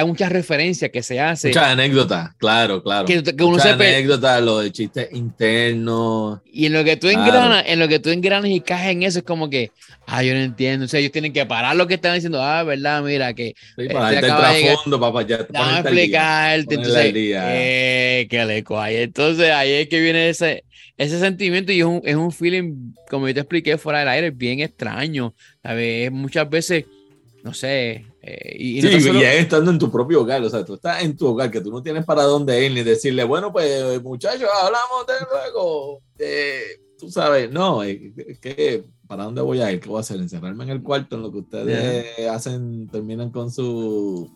muchas 0.06 0.32
referencias 0.32 0.90
que 0.90 1.02
se 1.02 1.20
hacen. 1.20 1.50
Muchas 1.50 1.64
anécdotas, 1.64 2.34
claro, 2.36 2.82
claro. 2.82 3.06
Que, 3.06 3.22
que 3.22 3.44
muchas 3.44 3.72
anécdotas, 3.72 4.42
lo 4.42 4.60
de 4.60 4.72
chistes 4.72 5.08
internos. 5.12 6.40
Y 6.50 6.64
en 6.64 6.72
lo 6.72 6.82
que 6.82 6.96
tú 6.96 7.08
engranas, 7.08 7.64
en 7.66 7.78
lo 7.78 7.86
que 7.86 7.98
tú 7.98 8.08
engranas 8.08 8.50
y 8.50 8.60
caes 8.60 8.92
en 8.92 9.02
eso, 9.02 9.18
es 9.18 9.24
como 9.24 9.50
que, 9.50 9.70
ah, 10.06 10.22
yo 10.22 10.32
no 10.32 10.40
entiendo. 10.40 10.86
O 10.86 10.88
sea, 10.88 11.00
ellos 11.00 11.12
tienen 11.12 11.34
que 11.34 11.44
parar 11.44 11.76
lo 11.76 11.86
que 11.86 11.94
están 11.94 12.14
diciendo. 12.14 12.42
Ah, 12.42 12.62
verdad, 12.62 13.02
mira, 13.02 13.34
que. 13.34 13.54
Sí, 13.76 13.88
para 13.92 14.14
este 14.14 14.26
el 14.26 14.32
trasfondo, 14.34 14.98
papá, 14.98 15.22
ya. 15.26 15.46
Déjame 15.48 15.80
explicarte. 15.80 16.74
Entonces, 16.76 17.12
eh, 17.14 18.26
que 18.30 18.44
le 18.46 18.64
hay. 18.78 18.96
Entonces, 18.96 19.50
ahí 19.50 19.72
es 19.72 19.88
que 19.88 20.00
viene 20.00 20.30
ese, 20.30 20.64
ese 20.96 21.20
sentimiento 21.20 21.70
y 21.70 21.80
es 21.80 21.86
un, 21.86 22.00
es 22.02 22.16
un 22.16 22.32
feeling, 22.32 22.94
como 23.10 23.28
yo 23.28 23.34
te 23.34 23.40
expliqué 23.40 23.76
fuera 23.76 23.98
del 23.98 24.08
aire, 24.08 24.30
bien 24.30 24.60
extraño. 24.60 25.34
¿sabes? 25.62 26.12
Muchas 26.12 26.48
veces 26.48 26.84
no 27.44 27.52
sé. 27.52 28.06
Eh, 28.22 28.56
y, 28.58 28.80
sí, 28.80 28.88
y 28.88 29.22
estando 29.22 29.70
en 29.70 29.78
tu 29.78 29.90
propio 29.90 30.22
hogar, 30.22 30.42
o 30.42 30.48
sea, 30.48 30.64
tú 30.64 30.74
estás 30.74 31.02
en 31.02 31.14
tu 31.14 31.26
hogar, 31.26 31.50
que 31.50 31.60
tú 31.60 31.70
no 31.70 31.82
tienes 31.82 32.06
para 32.06 32.22
dónde 32.22 32.64
ir, 32.64 32.72
ni 32.72 32.82
decirle, 32.82 33.22
bueno, 33.22 33.52
pues 33.52 34.02
muchachos, 34.02 34.48
hablamos 34.62 35.06
de 35.06 35.12
luego. 35.30 36.00
tú 36.98 37.10
sabes, 37.10 37.50
no, 37.50 37.82
es 37.82 37.98
que, 38.40 38.84
¿para 39.06 39.24
dónde 39.24 39.42
voy 39.42 39.60
a 39.60 39.70
ir? 39.70 39.78
¿Qué 39.78 39.90
voy 39.90 39.98
a 39.98 40.00
hacer? 40.00 40.16
¿Encerrarme 40.16 40.64
en 40.64 40.70
el 40.70 40.82
cuarto 40.82 41.16
en 41.16 41.22
lo 41.22 41.30
que 41.30 41.38
ustedes 41.38 42.28
hacen, 42.30 42.88
terminan 42.88 43.30
con 43.30 43.52
su 43.52 44.32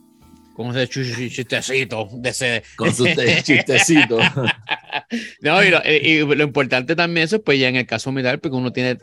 con 0.59 0.77
ese 0.77 0.88
chistecito 0.88 2.09
de 2.15 2.31
ese... 2.31 2.65
Con 2.75 2.93
su 2.93 3.07
chistecito. 3.45 4.19
no, 5.41 5.62
y 5.62 5.71
lo, 5.71 6.45
importante 6.45 6.95
también 6.95 7.25
eso, 7.25 7.43
pues 7.43 7.59
ya 7.59 7.69
en 7.69 7.77
el 7.77 7.87
caso 7.87 8.12
militar, 8.12 8.41
porque 8.41 8.57
uno 8.57 8.73
tiene 8.73 8.99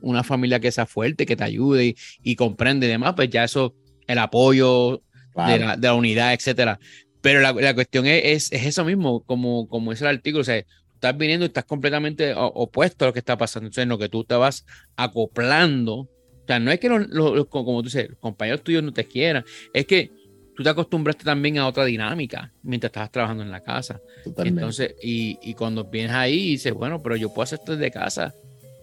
una 0.00 0.24
familia 0.24 0.60
que 0.60 0.72
sea 0.72 0.86
fuerte, 0.86 1.26
que 1.26 1.36
te 1.36 1.44
ayude 1.44 1.94
y, 2.22 2.36
comprende 2.36 2.86
y 2.86 2.90
demás, 2.90 3.14
pues 3.14 3.30
ya 3.30 3.44
eso, 3.44 3.74
el 4.06 4.18
apoyo 4.18 5.02
de, 5.34 5.76
la, 5.80 5.94
unidad, 5.94 6.32
etcétera. 6.32 6.78
Pero 7.20 7.40
la, 7.40 7.74
cuestión 7.74 8.06
es, 8.06 8.50
es, 8.50 8.64
eso 8.66 8.84
mismo, 8.84 9.22
como, 9.24 9.68
como 9.68 9.92
es 9.92 10.00
el 10.00 10.08
artículo, 10.08 10.40
o 10.40 10.44
sea, 10.44 10.64
estás 11.02 11.18
viniendo 11.18 11.44
y 11.44 11.48
estás 11.48 11.64
completamente 11.64 12.32
opuesto 12.36 13.04
a 13.04 13.08
lo 13.08 13.12
que 13.12 13.18
está 13.18 13.36
pasando. 13.36 13.66
Entonces, 13.66 13.82
en 13.82 13.88
lo 13.88 13.98
que 13.98 14.08
tú 14.08 14.24
te 14.24 14.34
vas 14.34 14.64
acoplando, 14.96 15.94
o 15.96 16.46
sea, 16.46 16.58
no 16.58 16.70
es 16.70 16.80
que 16.80 16.88
los, 16.88 17.46
como 17.46 17.82
tú 17.82 17.88
dices, 17.88 18.10
los 18.10 18.18
compañeros 18.18 18.62
tuyos 18.62 18.82
no 18.82 18.92
te 18.92 19.04
quieran, 19.04 19.44
es 19.74 19.86
que 19.86 20.10
tú 20.54 20.62
te 20.62 20.68
acostumbraste 20.68 21.24
también 21.24 21.58
a 21.58 21.66
otra 21.66 21.84
dinámica 21.84 22.52
mientras 22.62 22.90
estabas 22.90 23.10
trabajando 23.10 23.42
en 23.42 23.50
la 23.50 23.62
casa. 23.62 24.00
Entonces, 24.36 24.94
y, 25.02 25.38
y, 25.42 25.54
cuando 25.54 25.84
vienes 25.84 26.12
ahí 26.12 26.48
dices, 26.52 26.72
bueno, 26.72 27.02
pero 27.02 27.16
yo 27.16 27.28
puedo 27.28 27.44
hacer 27.44 27.58
esto 27.58 27.76
desde 27.76 27.90
casa 27.90 28.34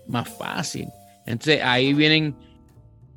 más 0.08 0.30
fácil. 0.30 0.88
Entonces 1.26 1.62
ahí 1.64 1.94
vienen 1.94 2.36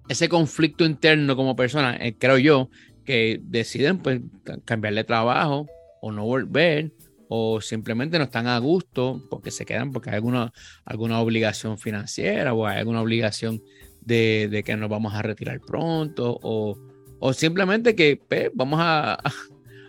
ese 0.09 0.29
conflicto 0.29 0.85
interno 0.85 1.37
como 1.37 1.57
persona, 1.57 1.97
eh, 1.97 2.15
creo 2.19 2.39
yo, 2.39 2.69
que 3.05 3.41
deciden 3.43 3.99
pues 3.99 4.21
cambiar 4.65 4.95
de 4.95 5.05
trabajo 5.05 5.67
o 6.01 6.13
no 6.13 6.25
volver 6.25 6.93
o 7.29 7.61
simplemente 7.61 8.19
no 8.19 8.25
están 8.25 8.47
a 8.47 8.59
gusto 8.59 9.27
porque 9.31 9.51
se 9.51 9.65
quedan 9.65 9.93
porque 9.93 10.11
hay 10.11 10.17
alguna, 10.17 10.53
alguna 10.85 11.21
obligación 11.21 11.79
financiera 11.79 12.53
o 12.53 12.67
hay 12.67 12.79
alguna 12.79 13.01
obligación 13.01 13.63
de, 14.03 14.49
de 14.51 14.63
que 14.63 14.77
nos 14.77 14.91
vamos 14.91 15.15
a 15.15 15.23
retirar 15.23 15.61
pronto 15.61 16.39
o 16.43 16.77
o 17.25 17.33
simplemente 17.33 17.95
que 17.95 18.21
pues, 18.29 18.51
vamos 18.53 18.81
a, 18.83 19.17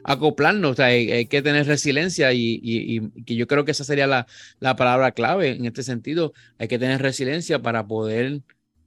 acoplarnos, 0.04 0.74
o 0.74 0.76
sea, 0.76 0.88
hay, 0.88 1.26
que 1.26 1.42
tener 1.42 1.66
resiliencia 1.66 2.32
y, 2.32 3.10
que 3.26 3.36
yo 3.36 3.48
creo 3.48 3.66
que 3.66 3.72
esa 3.72 3.84
sería 3.84 4.06
la, 4.06 4.76
palabra 4.76 5.14
clave 5.14 5.50
en 5.50 5.66
este 5.66 5.82
sentido, 5.82 6.34
hay 6.60 6.68
que 6.68 6.78
tener 6.78 7.02
resiliencia 7.02 7.60
para 7.60 7.88
poder 7.88 8.42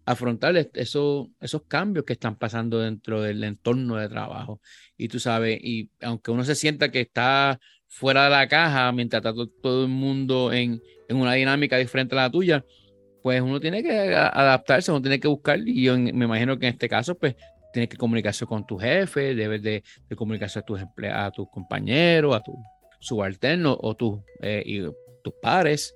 afrontar 0.04 0.56
eso, 0.74 1.28
esos 1.40 1.62
cambios 1.66 2.04
que 2.04 2.12
están 2.12 2.36
pasando 2.36 2.78
dentro 2.78 3.20
del 3.20 3.42
entorno 3.42 3.96
de 3.96 4.08
trabajo. 4.08 4.60
Y 4.96 5.08
tú 5.08 5.18
sabes, 5.18 5.58
y 5.60 5.90
aunque 6.00 6.30
uno 6.30 6.44
se 6.44 6.54
sienta 6.54 6.92
que 6.92 7.00
está 7.00 7.58
fuera 7.88 8.24
de 8.24 8.30
la 8.30 8.46
caja 8.46 8.92
mientras 8.92 9.24
está 9.24 9.34
todo, 9.60 9.82
el 9.82 9.90
mundo 9.90 10.52
en, 10.52 10.80
en, 11.08 11.16
una 11.16 11.32
dinámica 11.32 11.78
diferente 11.78 12.14
a 12.14 12.22
la 12.22 12.30
tuya, 12.30 12.64
pues 13.24 13.40
uno 13.40 13.58
tiene 13.58 13.82
que 13.82 14.14
adaptarse, 14.14 14.92
uno 14.92 15.02
tiene 15.02 15.18
que 15.18 15.26
buscar, 15.26 15.58
y 15.66 15.82
yo 15.82 15.98
me 15.98 16.10
imagino 16.26 16.56
que 16.60 16.68
en 16.68 16.74
este 16.74 16.88
caso, 16.88 17.16
pues 17.16 17.34
tienes 17.73 17.88
que 17.88 17.96
comunicarse 17.96 18.46
con 18.46 18.66
tu 18.66 18.78
jefe, 18.78 19.35
debes 19.35 19.62
de, 19.62 19.82
comunicarse 20.16 20.58
a 20.58 20.62
tus 20.62 20.80
a 21.12 21.30
tus 21.30 21.49
compañeros, 21.50 22.35
a 22.35 22.40
tus 22.40 22.54
subalternos 23.00 23.76
o 23.80 23.94
tus, 23.94 24.18
eh, 24.40 24.62
y 24.64 24.80
tus 25.23 25.35
pares. 25.40 25.92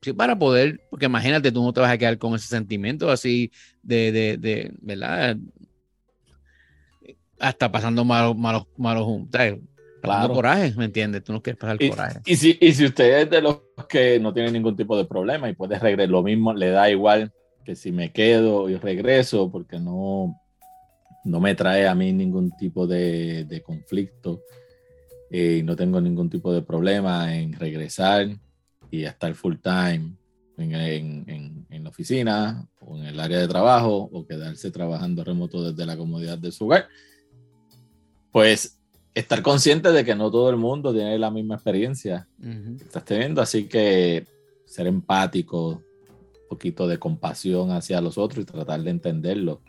Sí, 0.00 0.12
para 0.12 0.38
poder, 0.38 0.80
porque 0.90 1.06
imagínate, 1.06 1.50
tú 1.50 1.62
no 1.62 1.72
te 1.72 1.80
vas 1.80 1.90
a 1.90 1.98
quedar 1.98 2.18
con 2.18 2.34
ese 2.34 2.46
sentimiento 2.46 3.10
así 3.10 3.50
de, 3.82 4.12
de, 4.12 4.36
de 4.36 4.72
¿verdad? 4.80 5.36
Hasta 7.40 7.70
pasando 7.70 8.04
malos, 8.04 8.36
malos, 8.36 8.66
malos, 8.76 9.06
Claro. 10.00 10.34
coraje, 10.34 10.72
¿me 10.76 10.84
entiendes? 10.84 11.24
Tú 11.24 11.32
no 11.32 11.42
quieres 11.42 11.58
pasar 11.58 11.76
el 11.80 11.90
coraje. 11.90 12.20
Y 12.24 12.36
si, 12.36 12.56
y 12.60 12.72
si 12.72 12.84
usted 12.84 13.22
es 13.22 13.30
de 13.30 13.42
los 13.42 13.62
que 13.88 14.20
no 14.20 14.32
tiene 14.32 14.52
ningún 14.52 14.76
tipo 14.76 14.96
de 14.96 15.04
problema 15.04 15.48
y 15.48 15.54
puede 15.54 15.78
regresar, 15.78 16.10
lo 16.10 16.22
mismo, 16.22 16.52
le 16.54 16.70
da 16.70 16.88
igual 16.90 17.32
que 17.64 17.74
si 17.74 17.90
me 17.90 18.12
quedo 18.12 18.70
y 18.70 18.76
regreso 18.76 19.50
porque 19.50 19.78
no, 19.78 20.40
no 21.28 21.40
me 21.40 21.54
trae 21.54 21.86
a 21.86 21.94
mí 21.94 22.12
ningún 22.12 22.50
tipo 22.56 22.86
de, 22.86 23.62
conflicto 23.64 24.42
y 25.30 25.58
eh, 25.58 25.62
no 25.62 25.76
tengo 25.76 26.00
ningún 26.00 26.30
tipo 26.30 26.52
de 26.52 26.62
problema 26.62 27.36
en 27.36 27.52
regresar 27.52 28.28
y 28.90 29.04
estar 29.04 29.34
full 29.34 29.56
time 29.62 30.14
en, 30.56 31.66
la 31.70 31.90
oficina 31.90 32.66
o 32.80 32.96
en 32.96 33.04
el 33.04 33.20
área 33.20 33.38
de 33.38 33.46
trabajo 33.46 34.08
o 34.10 34.26
quedarse 34.26 34.70
trabajando 34.70 35.22
remoto 35.22 35.70
desde 35.70 35.86
la 35.86 35.96
comodidad 35.96 36.38
de 36.38 36.50
su 36.50 36.64
hogar. 36.64 36.88
Pues 38.32 38.78
estar 39.14 39.42
consciente 39.42 39.92
de 39.92 40.04
que 40.04 40.14
no 40.14 40.30
todo 40.30 40.48
el 40.48 40.56
mundo 40.56 40.92
tiene 40.94 41.18
la 41.18 41.30
misma 41.30 41.56
experiencia 41.56 42.26
que 42.40 42.84
estás 42.84 43.04
teniendo, 43.04 43.42
así 43.42 43.68
que 43.68 44.26
ser 44.64 44.86
empático, 44.86 45.68
un 45.68 46.48
poquito 46.48 46.88
de 46.88 46.98
compasión 46.98 47.70
hacia 47.70 48.00
los 48.00 48.16
otros 48.16 48.42
y 48.42 48.46
tratar 48.46 48.82
de 48.82 48.90
entenderlo 48.90 49.60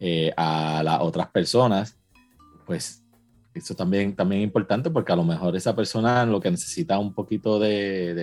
eh, 0.00 0.32
a 0.36 0.82
las 0.82 1.00
otras 1.00 1.28
personas, 1.28 1.96
pues 2.66 3.02
eso 3.54 3.74
también, 3.74 4.14
también 4.14 4.42
es 4.42 4.46
importante 4.46 4.90
porque 4.90 5.12
a 5.12 5.16
lo 5.16 5.24
mejor 5.24 5.56
esa 5.56 5.74
persona 5.74 6.24
lo 6.24 6.40
que 6.40 6.50
necesita 6.50 6.98
un 6.98 7.12
poquito 7.12 7.58
de... 7.58 8.14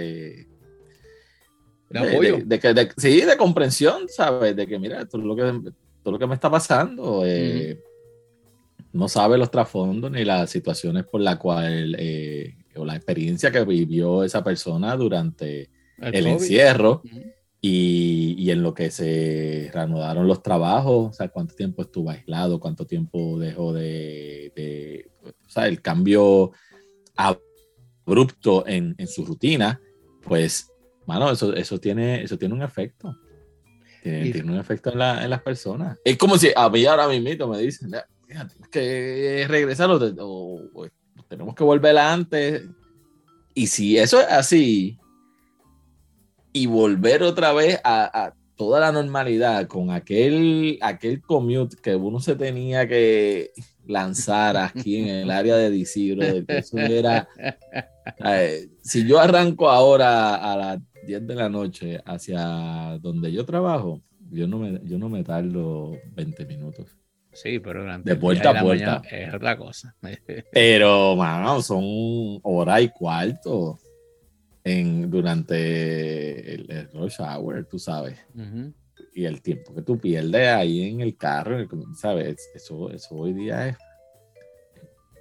de 1.89 2.00
apoyo. 2.00 2.38
De, 2.46 2.89
sí, 2.98 3.22
de 3.22 3.38
comprensión, 3.38 4.08
¿sabes? 4.08 4.55
De 4.55 4.65
que, 4.65 4.79
mira, 4.79 5.05
todo 5.05 5.22
lo 5.22 5.36
que, 5.36 5.72
todo 6.01 6.12
lo 6.13 6.20
que 6.20 6.27
me 6.27 6.36
está 6.36 6.50
pasando, 6.50 7.24
eh, 7.25 7.82
no 8.94 9.10
sabe 9.10 9.38
los 9.38 9.51
trasfondos 9.51 10.10
ni 10.12 10.24
las 10.24 10.50
situaciones 10.50 11.03
por 11.03 11.20
la 11.20 11.38
cual, 11.38 11.96
eh, 12.00 12.55
o 12.75 12.86
la 12.86 12.96
experiencia 12.96 13.51
que 13.51 13.65
vivió 13.65 14.24
esa 14.24 14.44
persona 14.44 14.96
durante 14.96 15.70
el, 15.98 16.27
encierro. 16.27 17.01
Y, 17.68 18.52
en 18.52 18.62
lo 18.62 18.76
que 18.76 18.92
se 18.92 19.72
reanudaron 19.74 20.28
los 20.28 20.44
trabajos, 20.44 21.10
o 21.10 21.14
sea, 21.14 21.30
cuánto 21.30 21.56
tiempo 21.56 21.82
estuvo 21.82 22.12
aislado, 22.12 22.60
cuánto 22.60 22.86
tiempo 22.86 23.40
dejó 23.40 23.74
de, 23.74 25.10
o 25.24 25.50
sea, 25.50 25.68
el 25.68 25.82
cambio 25.82 26.52
abrupto 27.16 28.68
en, 28.68 28.96
su 29.08 29.26
rutina, 29.26 29.82
pues, 30.22 30.72
mano, 31.08 31.32
eso, 31.32 31.56
eso, 31.56 31.80
tiene, 31.80 32.22
eso 32.22 32.38
tiene 32.38 32.54
un 32.54 32.62
efecto. 32.62 33.18
Tiene, 34.04 34.44
un 34.44 34.60
efecto 34.60 34.92
en, 34.92 35.00
las 35.00 35.42
personas. 35.42 35.98
Es 36.06 36.18
como 36.18 36.38
si 36.38 36.50
a 36.56 36.70
mí 36.70 36.86
ahora 36.86 37.08
mismo 37.08 37.48
me 37.48 37.58
dicen, 37.58 37.92
que 38.70 39.44
regresar 39.50 39.90
o, 39.90 40.00
o 40.72 40.88
tenemos 41.28 41.56
que 41.56 41.64
volver 41.64 41.98
antes. 41.98 42.62
Y 43.56 43.66
si 43.66 43.98
eso 43.98 44.22
es 44.22 44.28
así, 44.28 45.00
y 46.56 46.68
volver 46.68 47.22
otra 47.22 47.52
vez 47.52 47.82
a, 47.84 48.34
toda 48.56 48.80
la 48.80 48.94
normalidad, 48.94 49.68
con 49.68 49.92
aquel, 49.92 50.80
aquel 50.82 51.22
commute 51.22 51.76
que 51.84 51.94
uno 51.94 52.22
se 52.22 52.38
tenía 52.38 52.88
que 52.88 53.52
lanzar 53.86 54.56
aquí 54.56 55.00
en 55.00 55.10
el 55.10 55.32
área 55.32 55.58
de 55.58 55.70
DC, 55.70 56.16
eso 56.48 56.78
era, 56.78 57.28
eh, 58.26 58.70
si 58.82 59.06
yo 59.06 59.20
arranco 59.20 59.70
ahora 59.70 60.36
a 60.36 60.56
las 60.56 60.80
10 61.06 61.28
de 61.28 61.36
la 61.36 61.50
noche 61.50 62.02
hacia 62.06 62.98
donde 63.02 63.34
yo 63.34 63.44
trabajo, 63.44 64.02
yo 64.32 64.48
no 64.48 64.60
me, 64.60 64.80
yo 64.86 64.98
no 64.98 65.10
me 65.10 65.26
tardo 65.26 65.92
20 66.14 66.46
minutos. 66.46 66.98
Sí, 67.34 67.60
pero 67.60 67.86
de 68.00 68.16
puerta 68.16 68.52
a 68.52 68.64
puerta 68.64 69.02
es 69.12 69.34
otra 69.34 69.58
cosa. 69.58 69.94
pero, 70.54 71.18
mano, 71.18 71.62
son 71.62 71.84
hora 72.44 72.80
y 72.80 72.88
cuarto 72.88 73.78
en, 74.66 75.10
durante 75.10 76.56
el, 76.56 76.90
rush 76.92 77.20
hour, 77.20 77.66
tú 77.70 77.80
sabes. 77.80 78.20
Y 79.14 79.26
el 79.26 79.42
tiempo 79.42 79.74
que 79.74 79.84
tú 79.84 79.98
pierdes 79.98 80.50
ahí 80.50 80.90
en 80.90 81.02
el 81.02 81.16
carro, 81.16 81.58
¿sabes? 81.96 82.50
Eso, 82.54 82.90
eso 82.90 83.16
hoy 83.16 83.34
día 83.34 83.70
es 83.70 83.78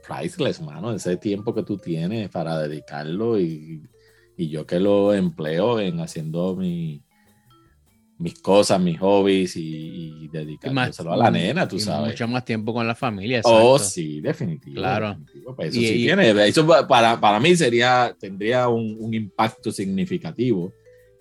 priceless, 0.07 0.61
mano. 0.61 0.93
Ese 0.93 1.17
tiempo 1.19 1.55
que 1.55 1.63
tú 1.63 1.77
tienes 1.77 2.31
para 2.31 2.59
dedicarlo 2.59 3.39
y, 3.39 3.83
y 4.37 4.49
yo 4.49 4.67
que 4.67 4.81
lo 4.81 5.13
empleo 5.13 5.79
en 5.79 6.01
haciendo 6.01 6.57
mi, 6.57 7.05
mis 8.25 8.41
cosas, 8.41 8.81
mis 8.81 8.99
hobbies 8.99 9.55
y, 9.55 10.25
y 10.25 10.29
dedicándoselo 10.29 11.13
a 11.13 11.17
la 11.19 11.31
nena, 11.31 11.69
tú 11.69 11.79
sabes. 11.79 12.13
Mucho 12.13 12.27
más 12.27 12.43
tiempo 12.43 12.73
con 12.73 12.87
la 12.87 12.95
familia. 12.95 13.43
Oh, 13.45 13.79
sí, 13.79 14.23
definitivo. 14.23 14.77
Claro. 14.77 15.19
Pues 15.55 15.77
eso 15.77 15.81
sí 15.81 15.95
tiene. 16.07 16.31
Eso 16.49 16.67
para, 16.67 17.21
para, 17.21 17.39
mí 17.39 17.55
sería, 17.55 18.17
tendría 18.19 18.69
un, 18.69 18.97
un 18.99 19.13
impacto 19.13 19.71
significativo 19.71 20.73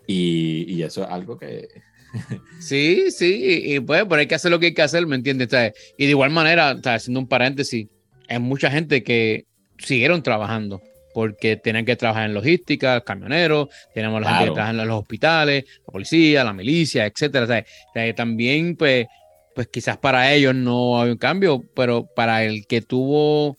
y, 0.07 0.63
y, 0.73 0.81
eso 0.81 1.03
es 1.03 1.09
algo 1.09 1.37
que. 1.37 1.67
sí, 2.61 3.11
sí, 3.11 3.63
y, 3.65 3.79
pues, 3.81 4.05
pero 4.07 4.21
hay 4.21 4.27
que 4.27 4.35
hacer 4.35 4.49
lo 4.49 4.57
que 4.57 4.67
hay 4.67 4.73
que 4.73 4.81
hacer, 4.81 5.05
¿me 5.05 5.17
entiendes? 5.17 5.49
Y 5.97 6.05
de 6.05 6.11
igual 6.11 6.29
manera, 6.29 6.69
haciendo 6.85 7.19
un 7.19 7.27
paréntesis, 7.27 7.85
hay 8.29 8.39
mucha 8.39 8.71
gente 8.71 9.03
que 9.03 9.45
siguieron 9.77 10.23
trabajando 10.23 10.81
porque 11.13 11.57
tienen 11.57 11.85
que 11.85 11.95
trabajar 11.95 12.25
en 12.25 12.33
logística, 12.33 13.01
camioneros, 13.01 13.69
tenemos 13.93 14.21
la 14.21 14.29
gente 14.29 14.45
que 14.45 14.53
trabaja 14.53 14.71
en 14.71 14.87
los 14.87 14.99
hospitales, 14.99 15.65
la 15.85 15.91
policía, 15.91 16.43
la 16.43 16.53
milicia, 16.53 17.05
etcétera. 17.05 17.45
O 17.45 17.47
sea, 17.47 18.15
también, 18.15 18.75
pues, 18.75 19.07
pues 19.55 19.67
quizás 19.67 19.97
para 19.97 20.33
ellos 20.33 20.55
no 20.55 21.01
hay 21.01 21.11
un 21.11 21.17
cambio, 21.17 21.63
pero 21.75 22.07
para 22.15 22.43
el 22.43 22.65
que 22.67 22.81
tuvo 22.81 23.57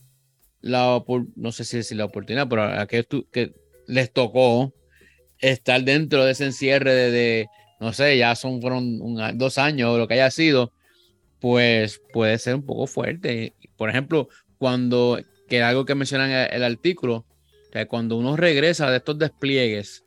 la, 0.61 1.02
no 1.37 1.52
sé 1.52 1.64
si 1.64 1.76
decir 1.78 1.96
la 1.96 2.06
oportunidad, 2.06 2.49
pero 2.49 2.64
a 2.64 2.87
que, 2.87 3.06
que 3.30 3.52
les 3.87 4.12
tocó 4.12 4.73
estar 5.38 5.82
dentro 5.82 6.25
de 6.25 6.32
ese 6.32 6.46
encierre 6.46 6.92
de, 6.92 7.49
no 7.80 7.92
sé, 7.92 8.16
ya 8.16 8.34
son 8.34 8.61
fueron 8.61 8.99
dos 9.37 9.58
años 9.58 9.90
o 9.90 9.99
lo 9.99 10.08
que 10.08 10.14
haya 10.14 10.30
sido, 10.30 10.73
pues 11.38 12.00
puede 12.12 12.38
ser 12.38 12.54
un 12.54 12.64
poco 12.64 12.87
fuerte. 12.87 13.54
Por 13.76 13.90
ejemplo, 13.90 14.28
cuando, 14.58 15.20
que 15.49 15.62
algo 15.62 15.84
que 15.84 15.94
mencionan 15.94 16.30
en 16.30 16.54
el 16.54 16.64
artículo, 16.64 17.26
cuando 17.88 18.16
uno 18.16 18.36
regresa 18.36 18.90
de 18.90 18.98
estos 18.98 19.18
despliegues, 19.18 20.04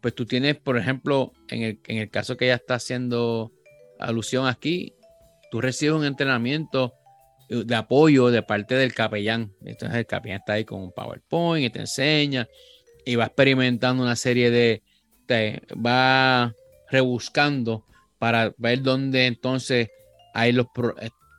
pues 0.00 0.14
tú 0.14 0.26
tienes, 0.26 0.56
por 0.56 0.76
ejemplo, 0.76 1.32
en 1.48 1.62
el, 1.62 1.80
en 1.86 1.98
el 1.98 2.10
caso 2.10 2.36
que 2.36 2.46
ella 2.46 2.56
está 2.56 2.74
haciendo 2.74 3.52
alusión 3.98 4.46
aquí, 4.46 4.94
tú 5.50 5.60
recibes 5.60 5.94
un 5.94 6.04
entrenamiento 6.04 6.92
de 7.48 7.74
apoyo 7.74 8.30
de 8.30 8.42
parte 8.42 8.74
del 8.74 8.92
capellán. 8.94 9.52
Entonces 9.64 9.98
el 9.98 10.06
capellán 10.06 10.40
está 10.40 10.54
ahí 10.54 10.64
con 10.64 10.80
un 10.80 10.92
PowerPoint 10.92 11.66
y 11.66 11.70
te 11.70 11.80
enseña 11.80 12.48
y 13.04 13.16
va 13.16 13.26
experimentando 13.26 14.02
una 14.02 14.16
serie 14.16 14.50
de, 14.50 14.82
va 15.74 16.54
rebuscando 16.90 17.84
para 18.18 18.54
ver 18.58 18.82
dónde 18.82 19.26
entonces 19.26 19.88
hay 20.34 20.52
los 20.52 20.66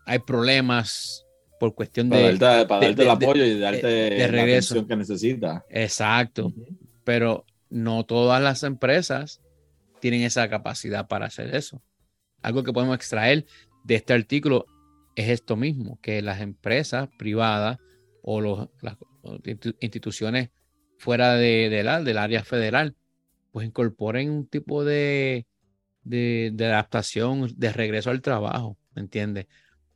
hay 0.05 0.19
problemas 0.19 1.25
por 1.59 1.73
cuestión 1.75 2.09
de, 2.09 2.37
para 2.37 2.65
darte 2.65 3.03
el 3.03 3.09
apoyo 3.09 3.43
y 3.43 3.59
darte 3.59 4.31
la 4.31 4.41
atención 4.41 4.87
que 4.87 4.95
necesita. 4.95 5.65
Exacto. 5.69 6.53
Pero 7.03 7.45
no 7.69 8.05
todas 8.05 8.41
las 8.41 8.63
empresas 8.63 9.41
tienen 9.99 10.21
esa 10.21 10.49
capacidad 10.49 11.07
para 11.07 11.25
hacer 11.25 11.55
eso. 11.55 11.81
Algo 12.41 12.63
que 12.63 12.73
podemos 12.73 12.95
extraer 12.95 13.45
de 13.83 13.95
este 13.95 14.13
artículo 14.13 14.65
es 15.15 15.29
esto 15.29 15.55
mismo, 15.55 15.99
que 16.01 16.21
las 16.21 16.41
empresas 16.41 17.09
privadas 17.17 17.79
o 18.21 18.41
los, 18.41 18.69
las 18.81 18.97
instituciones 19.79 20.49
fuera 20.97 21.35
de, 21.35 21.69
del 21.69 22.17
área 22.17 22.43
federal, 22.43 22.95
pues 23.51 23.67
incorporen 23.67 24.29
un 24.29 24.47
tipo 24.47 24.83
de, 24.83 25.47
de, 26.03 26.51
de 26.53 26.65
adaptación, 26.65 27.51
de 27.55 27.73
regreso 27.73 28.11
al 28.11 28.21
trabajo, 28.21 28.77
¿me 28.93 29.01
entiendes? 29.01 29.47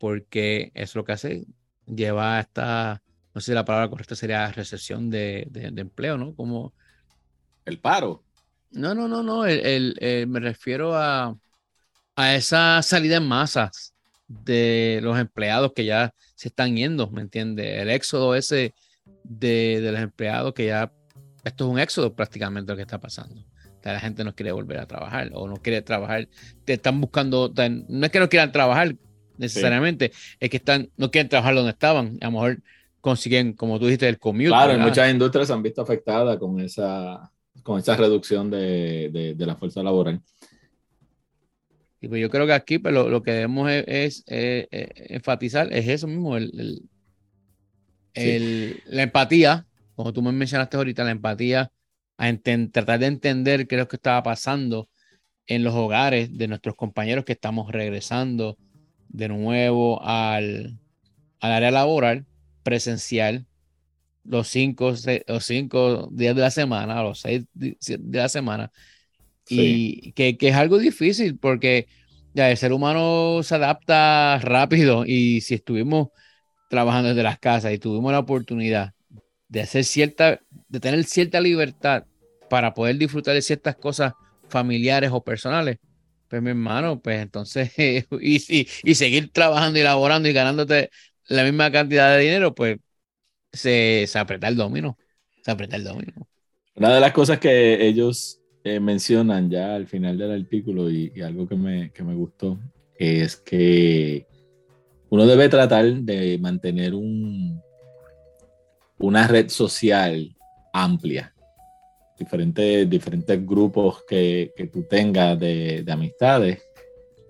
porque 0.01 0.71
es 0.73 0.95
lo 0.95 1.03
que 1.03 1.11
hace, 1.11 1.45
lleva 1.85 2.37
a 2.37 2.39
esta, 2.41 3.01
no 3.33 3.41
sé 3.41 3.51
si 3.51 3.55
la 3.55 3.65
palabra 3.65 3.89
correcta 3.89 4.15
sería 4.15 4.51
recesión 4.51 5.09
de, 5.09 5.49
empleo, 5.77 6.17
¿no? 6.17 6.35
Como... 6.35 6.73
El 7.65 7.79
paro. 7.79 8.23
No, 8.71 8.95
no, 8.95 9.07
no, 9.07 9.21
no, 9.21 9.45
el, 9.45 9.95
me 10.27 10.39
refiero 10.39 10.95
a, 10.95 11.35
a 12.15 12.35
esa 12.35 12.81
salida 12.81 13.17
en 13.17 13.27
masas 13.27 13.93
de 14.27 14.99
los 15.03 15.19
empleados 15.19 15.73
que 15.75 15.85
ya 15.85 16.13
se 16.35 16.47
están 16.47 16.75
yendo, 16.75 17.09
¿me 17.09 17.21
entiendes? 17.21 17.81
El 17.81 17.89
éxodo 17.89 18.35
ese 18.35 18.73
de, 19.23 19.81
de, 19.81 19.91
los 19.91 20.01
empleados 20.01 20.53
que 20.53 20.67
ya, 20.67 20.91
esto 21.43 21.65
es 21.65 21.71
un 21.71 21.79
éxodo 21.79 22.15
prácticamente 22.15 22.71
lo 22.71 22.75
que 22.75 22.83
está 22.83 22.99
pasando. 22.99 23.43
la 23.83 23.99
gente 23.99 24.23
no 24.23 24.33
quiere 24.33 24.51
volver 24.51 24.79
a 24.79 24.87
trabajar 24.87 25.29
o 25.33 25.47
no 25.47 25.57
quiere 25.57 25.81
trabajar, 25.81 26.27
te 26.65 26.73
están 26.73 27.01
buscando, 27.01 27.53
no 27.87 28.05
es 28.05 28.11
que 28.11 28.19
no 28.19 28.29
quieran 28.29 28.51
trabajar, 28.51 28.95
necesariamente, 29.41 30.11
es 30.39 30.49
que 30.49 30.57
están, 30.57 30.89
no 30.95 31.11
quieren 31.11 31.27
trabajar 31.27 31.55
donde 31.55 31.71
estaban, 31.71 32.17
a 32.21 32.25
lo 32.25 32.31
mejor 32.31 32.61
consiguen, 33.01 33.53
como 33.53 33.79
tú 33.79 33.85
dijiste, 33.85 34.07
el 34.07 34.19
commute. 34.19 34.47
Claro, 34.47 34.77
muchas 34.79 35.11
industrias 35.11 35.47
se 35.47 35.53
han 35.53 35.63
visto 35.63 35.81
afectadas 35.81 36.37
con 36.37 36.59
esa, 36.61 37.31
con 37.63 37.79
esa 37.79 37.95
reducción 37.97 38.49
de, 38.49 39.35
de, 39.35 39.45
la 39.45 39.55
fuerza 39.55 39.83
laboral. 39.83 40.21
Y 41.99 42.07
pues 42.07 42.21
yo 42.21 42.29
creo 42.29 42.45
que 42.47 42.53
aquí 42.53 42.79
pues, 42.79 42.93
lo, 42.93 43.21
que 43.21 43.31
debemos 43.31 43.69
es, 43.69 44.23
enfatizar 44.27 45.71
es 45.73 45.87
eso 45.87 46.07
mismo, 46.07 46.37
el, 46.37 46.83
el, 48.13 48.81
la 48.85 49.03
empatía, 49.03 49.65
como 49.95 50.13
tú 50.13 50.21
me 50.21 50.31
mencionaste 50.31 50.77
ahorita, 50.77 51.03
la 51.03 51.11
empatía, 51.11 51.71
a 52.17 52.31
tratar 52.71 52.99
de 52.99 53.07
entender 53.07 53.67
qué 53.67 53.75
es 53.75 53.79
lo 53.81 53.87
que 53.87 53.95
estaba 53.95 54.21
pasando 54.21 54.87
en 55.47 55.63
los 55.63 55.73
hogares 55.73 56.37
de 56.37 56.47
nuestros 56.47 56.75
compañeros 56.75 57.25
que 57.25 57.33
estamos 57.33 57.71
regresando 57.71 58.57
de 59.11 59.27
nuevo 59.27 60.01
al, 60.03 60.79
área 61.39 61.71
laboral 61.71 62.25
presencial 62.63 63.47
los 64.23 64.47
cinco, 64.47 64.93
los 65.27 65.45
cinco 65.45 66.09
días 66.11 66.35
de 66.35 66.41
la 66.41 66.51
semana, 66.51 67.01
los 67.01 67.21
seis 67.21 67.45
de 67.53 67.77
la 68.11 68.29
semana. 68.29 68.71
Y 69.49 70.13
que, 70.13 70.37
es 70.39 70.55
algo 70.55 70.77
difícil 70.77 71.37
porque 71.37 71.87
ya 72.33 72.49
el 72.49 72.57
ser 72.57 72.71
humano 72.71 73.41
se 73.43 73.55
adapta 73.55 74.39
rápido 74.39 75.03
y 75.05 75.41
si 75.41 75.55
estuvimos 75.55 76.09
trabajando 76.69 77.09
desde 77.09 77.23
las 77.23 77.39
casas 77.39 77.73
y 77.73 77.79
tuvimos 77.79 78.11
la 78.11 78.19
oportunidad 78.19 78.93
de 79.49 79.61
hacer 79.61 79.83
cierta, 79.83 80.39
de 80.69 80.79
tener 80.79 81.03
cierta 81.03 81.41
libertad 81.41 82.05
para 82.49 82.73
poder 82.73 82.97
disfrutar 82.97 83.33
de 83.33 83.41
ciertas 83.41 83.75
cosas 83.75 84.13
familiares 84.47 85.09
o 85.11 85.23
personales, 85.23 85.77
pues 86.31 86.41
mi 86.41 86.51
hermano, 86.51 87.01
pues 87.01 87.21
entonces, 87.21 87.73
y, 87.77 88.65
y, 88.85 88.95
seguir 88.95 89.33
trabajando 89.33 89.77
y 89.77 89.83
laborando 89.83 90.29
y 90.29 90.33
ganándote 90.33 90.89
la 91.27 91.43
misma 91.43 91.69
cantidad 91.73 92.15
de 92.15 92.23
dinero, 92.23 92.55
pues 92.55 92.77
se, 93.51 94.05
se 94.07 94.17
el 94.17 94.55
domino, 94.55 94.97
se 95.43 95.51
aprieta 95.51 95.75
el 95.75 95.83
domino. 95.83 96.13
Una 96.75 96.95
de 96.95 97.01
las 97.01 97.11
cosas 97.11 97.37
que 97.37 97.85
ellos 97.85 98.39
eh, 98.63 98.79
mencionan 98.79 99.49
ya 99.49 99.75
al 99.75 99.87
final 99.87 100.17
del 100.17 100.31
artículo 100.31 100.89
y, 100.89 101.11
algo 101.21 101.49
que 101.49 101.55
me, 101.57 101.91
que 101.91 102.01
me, 102.01 102.15
gustó 102.15 102.57
es 102.97 103.35
que 103.35 104.25
uno 105.09 105.27
debe 105.27 105.49
tratar 105.49 105.83
de 105.85 106.37
mantener 106.37 106.93
un, 106.93 107.61
una 108.99 109.27
red 109.27 109.49
social 109.49 110.33
amplia 110.71 111.30
diferentes, 112.21 112.87
diferentes 112.87 113.45
grupos 113.45 114.03
que, 114.07 114.53
que 114.55 114.67
tú 114.67 114.83
tengas 114.83 115.39
de, 115.39 115.81
de 115.83 115.91
amistades, 115.91 116.61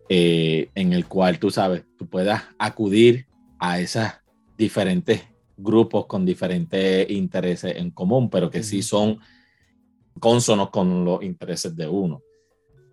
eh, 0.09 0.69
en 0.75 0.91
el 0.91 1.07
cual 1.07 1.39
tú 1.39 1.49
sabes, 1.49 1.83
tú 1.97 2.05
puedas 2.07 2.43
acudir 2.59 3.25
a 3.57 3.79
esos 3.79 4.07
diferentes 4.57 5.21
grupos 5.55 6.07
con 6.07 6.25
diferentes 6.25 7.09
intereses 7.09 7.77
en 7.77 7.91
común, 7.91 8.29
pero 8.29 8.49
que 8.49 8.63
sí 8.63 8.81
son 8.81 9.19
consonos 10.19 10.69
con 10.69 11.05
los 11.05 11.23
intereses 11.23 11.73
de 11.73 11.87
uno. 11.87 12.21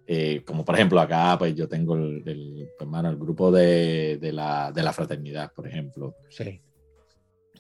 Eh, 0.07 0.43
como 0.47 0.65
por 0.65 0.77
ejemplo 0.77 1.01
acá, 1.01 1.37
pues 1.37 1.57
yo 1.57 1.67
tengo 1.69 1.97
el, 1.97 2.23
el, 2.25 2.69
hermano, 2.79 3.11
el 3.11 3.17
grupo 3.17 3.51
de, 3.51 4.19
de, 4.19 4.33
la, 4.33 4.71
de 4.71 4.83
la 4.85 4.93
fraternidad, 4.93 5.53
por 5.53 5.67
ejemplo. 5.67 6.15
Sí. 6.31 6.61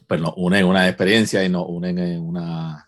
Pues 0.07 0.21
nos 0.21 0.35
unen 0.37 0.65
una 0.65 0.87
experiencia 0.89 1.43
y 1.45 1.49
nos 1.49 1.67
unen 1.69 1.99
en 1.99 2.23
una, 2.23 2.88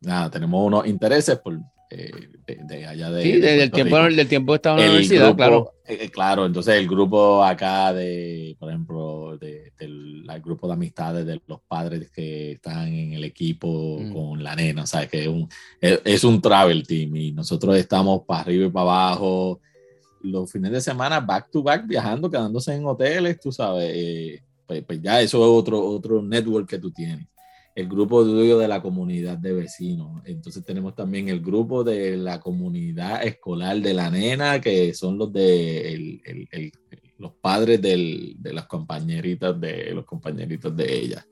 nada, 0.00 0.30
tenemos 0.30 0.66
unos 0.66 0.86
intereses 0.86 1.38
por 1.38 1.58
eh, 1.88 2.10
de, 2.46 2.86
allá 2.86 3.10
de. 3.10 3.22
Sí, 3.22 3.32
desde 3.32 3.62
el 3.62 3.70
tiempo, 3.70 3.96
del 3.96 4.28
tiempo 4.28 4.52
que 4.52 4.56
estaba 4.56 4.78
en 4.78 4.84
la 4.84 4.90
universidad, 4.90 5.36
claro. 5.36 5.72
Eh, 5.84 6.10
claro, 6.10 6.44
entonces 6.44 6.74
el 6.74 6.88
grupo 6.88 7.44
acá 7.44 7.92
de, 7.92 8.56
por 8.58 8.70
ejemplo, 8.70 9.38
de, 9.38 9.72
del 9.78 10.26
grupo 10.42 10.66
de 10.66 10.72
amistades 10.72 11.24
de 11.24 11.40
los 11.46 11.60
padres 11.60 12.10
que 12.10 12.52
están 12.52 12.88
en 12.88 13.12
el 13.12 13.22
equipo 13.22 13.98
mm. 14.00 14.12
con 14.12 14.42
la 14.42 14.56
nena, 14.56 14.84
¿sabes? 14.84 15.08
Que 15.08 15.22
es 15.22 15.28
un, 15.28 15.48
es, 15.80 16.24
un 16.24 16.40
travel 16.40 16.84
team 16.84 17.14
y 17.14 17.30
nosotros 17.30 17.76
estamos 17.76 18.22
para 18.26 18.40
arriba 18.40 18.66
y 18.66 18.70
para 18.70 18.82
abajo 18.82 19.60
los 20.22 20.50
fines 20.50 20.72
de 20.72 20.80
semana 20.80 21.20
back 21.20 21.50
to 21.52 21.62
back 21.62 21.86
viajando, 21.86 22.28
quedándose 22.28 22.74
en 22.74 22.84
hoteles, 22.84 23.38
tú 23.38 23.52
sabes, 23.52 23.92
eh, 23.94 24.42
pues, 24.66 24.82
pues, 24.82 25.00
ya 25.00 25.20
eso 25.20 25.38
es 25.38 25.60
otro, 25.60 25.84
otro 25.86 26.20
network 26.20 26.68
que 26.68 26.78
tú 26.78 26.90
tienes 26.90 27.28
el 27.76 27.88
grupo 27.88 28.24
tuyo 28.24 28.58
de 28.58 28.68
la 28.68 28.80
comunidad 28.80 29.36
de 29.36 29.52
vecinos. 29.52 30.22
Entonces 30.24 30.64
tenemos 30.64 30.94
también 30.94 31.28
el 31.28 31.40
grupo 31.40 31.84
de 31.84 32.16
la 32.16 32.40
comunidad 32.40 33.22
escolar 33.22 33.78
de 33.82 33.92
la 33.92 34.10
nena, 34.10 34.62
que 34.62 34.94
son 34.94 35.18
los 35.18 35.30
de 35.30 36.18
los 37.18 37.32
padres 37.34 37.82
de 37.82 38.52
las 38.54 38.66
compañeritas 38.66 39.60
de 39.60 39.92
los 39.92 40.06
compañeritos 40.06 40.74
de 40.74 40.98
ella. 40.98 41.26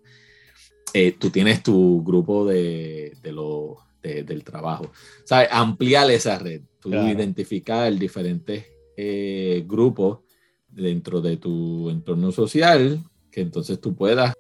Eh, 0.93 1.13
tú 1.13 1.31
tienes 1.31 1.63
tu 1.63 2.05
grupo 2.05 2.47
de, 2.47 3.17
los 3.23 3.79
del 4.03 4.45
trabajo. 4.45 4.93
¿Sabes? 5.25 5.49
Ampliar 5.51 6.11
esa 6.11 6.39
red. 6.39 6.61
Tú 6.79 6.91
identificar 6.93 7.91
diferentes 7.99 8.67
eh, 8.99 9.65
grupos 9.67 10.19
dentro 10.69 11.23
de 11.23 11.39
tu 11.39 11.89
entorno 11.89 12.31
social 12.33 13.03
que 13.31 13.41
entonces 13.41 13.81
tú 13.81 13.97
puedas 13.97 14.35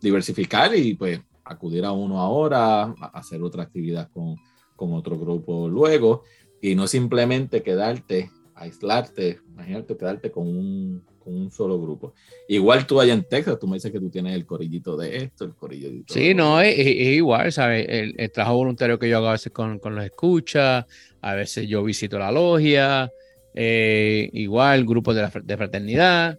diversificar 0.00 0.74
y 0.74 0.94
pues 0.94 1.20
acudir 1.44 1.84
a 1.84 1.92
uno 1.92 2.20
ahora, 2.20 2.94
hacer 3.12 3.42
otra 3.42 3.62
actividad 3.62 4.10
con, 4.10 4.36
con 4.76 4.92
otro 4.94 5.18
grupo 5.18 5.68
luego, 5.68 6.22
y 6.60 6.74
no 6.74 6.86
simplemente 6.86 7.62
quedarte, 7.62 8.30
aislarte, 8.54 9.40
imagínate 9.52 9.96
quedarte 9.96 10.30
con 10.30 10.46
un, 10.46 11.04
con 11.18 11.34
un 11.34 11.50
solo 11.50 11.80
grupo. 11.80 12.14
Igual 12.48 12.86
tú 12.86 13.00
allá 13.00 13.12
en 13.12 13.24
Texas, 13.24 13.58
tú 13.58 13.66
me 13.66 13.74
dices 13.74 13.90
que 13.90 13.98
tú 13.98 14.10
tienes 14.10 14.34
el 14.34 14.46
corillito 14.46 14.96
de 14.96 15.16
esto, 15.16 15.44
el 15.44 15.54
corillito. 15.54 16.14
Sí, 16.14 16.34
no, 16.34 16.60
es, 16.60 16.78
igual, 16.78 17.50
¿sabes? 17.52 17.86
El, 17.88 18.30
trabajo 18.30 18.56
voluntario 18.56 18.98
que 18.98 19.08
yo 19.08 19.16
hago 19.18 19.28
a 19.28 19.32
veces 19.32 19.52
con, 19.52 19.80
con 19.80 19.96
los 19.96 20.04
escuchas, 20.04 20.86
a 21.20 21.34
veces 21.34 21.66
yo 21.68 21.82
visito 21.82 22.18
la 22.18 22.30
logia, 22.30 23.10
eh, 23.54 24.30
igual 24.32 24.84
grupos 24.86 25.16
de, 25.16 25.22
la, 25.22 25.32
de 25.42 25.56
fraternidad, 25.56 26.38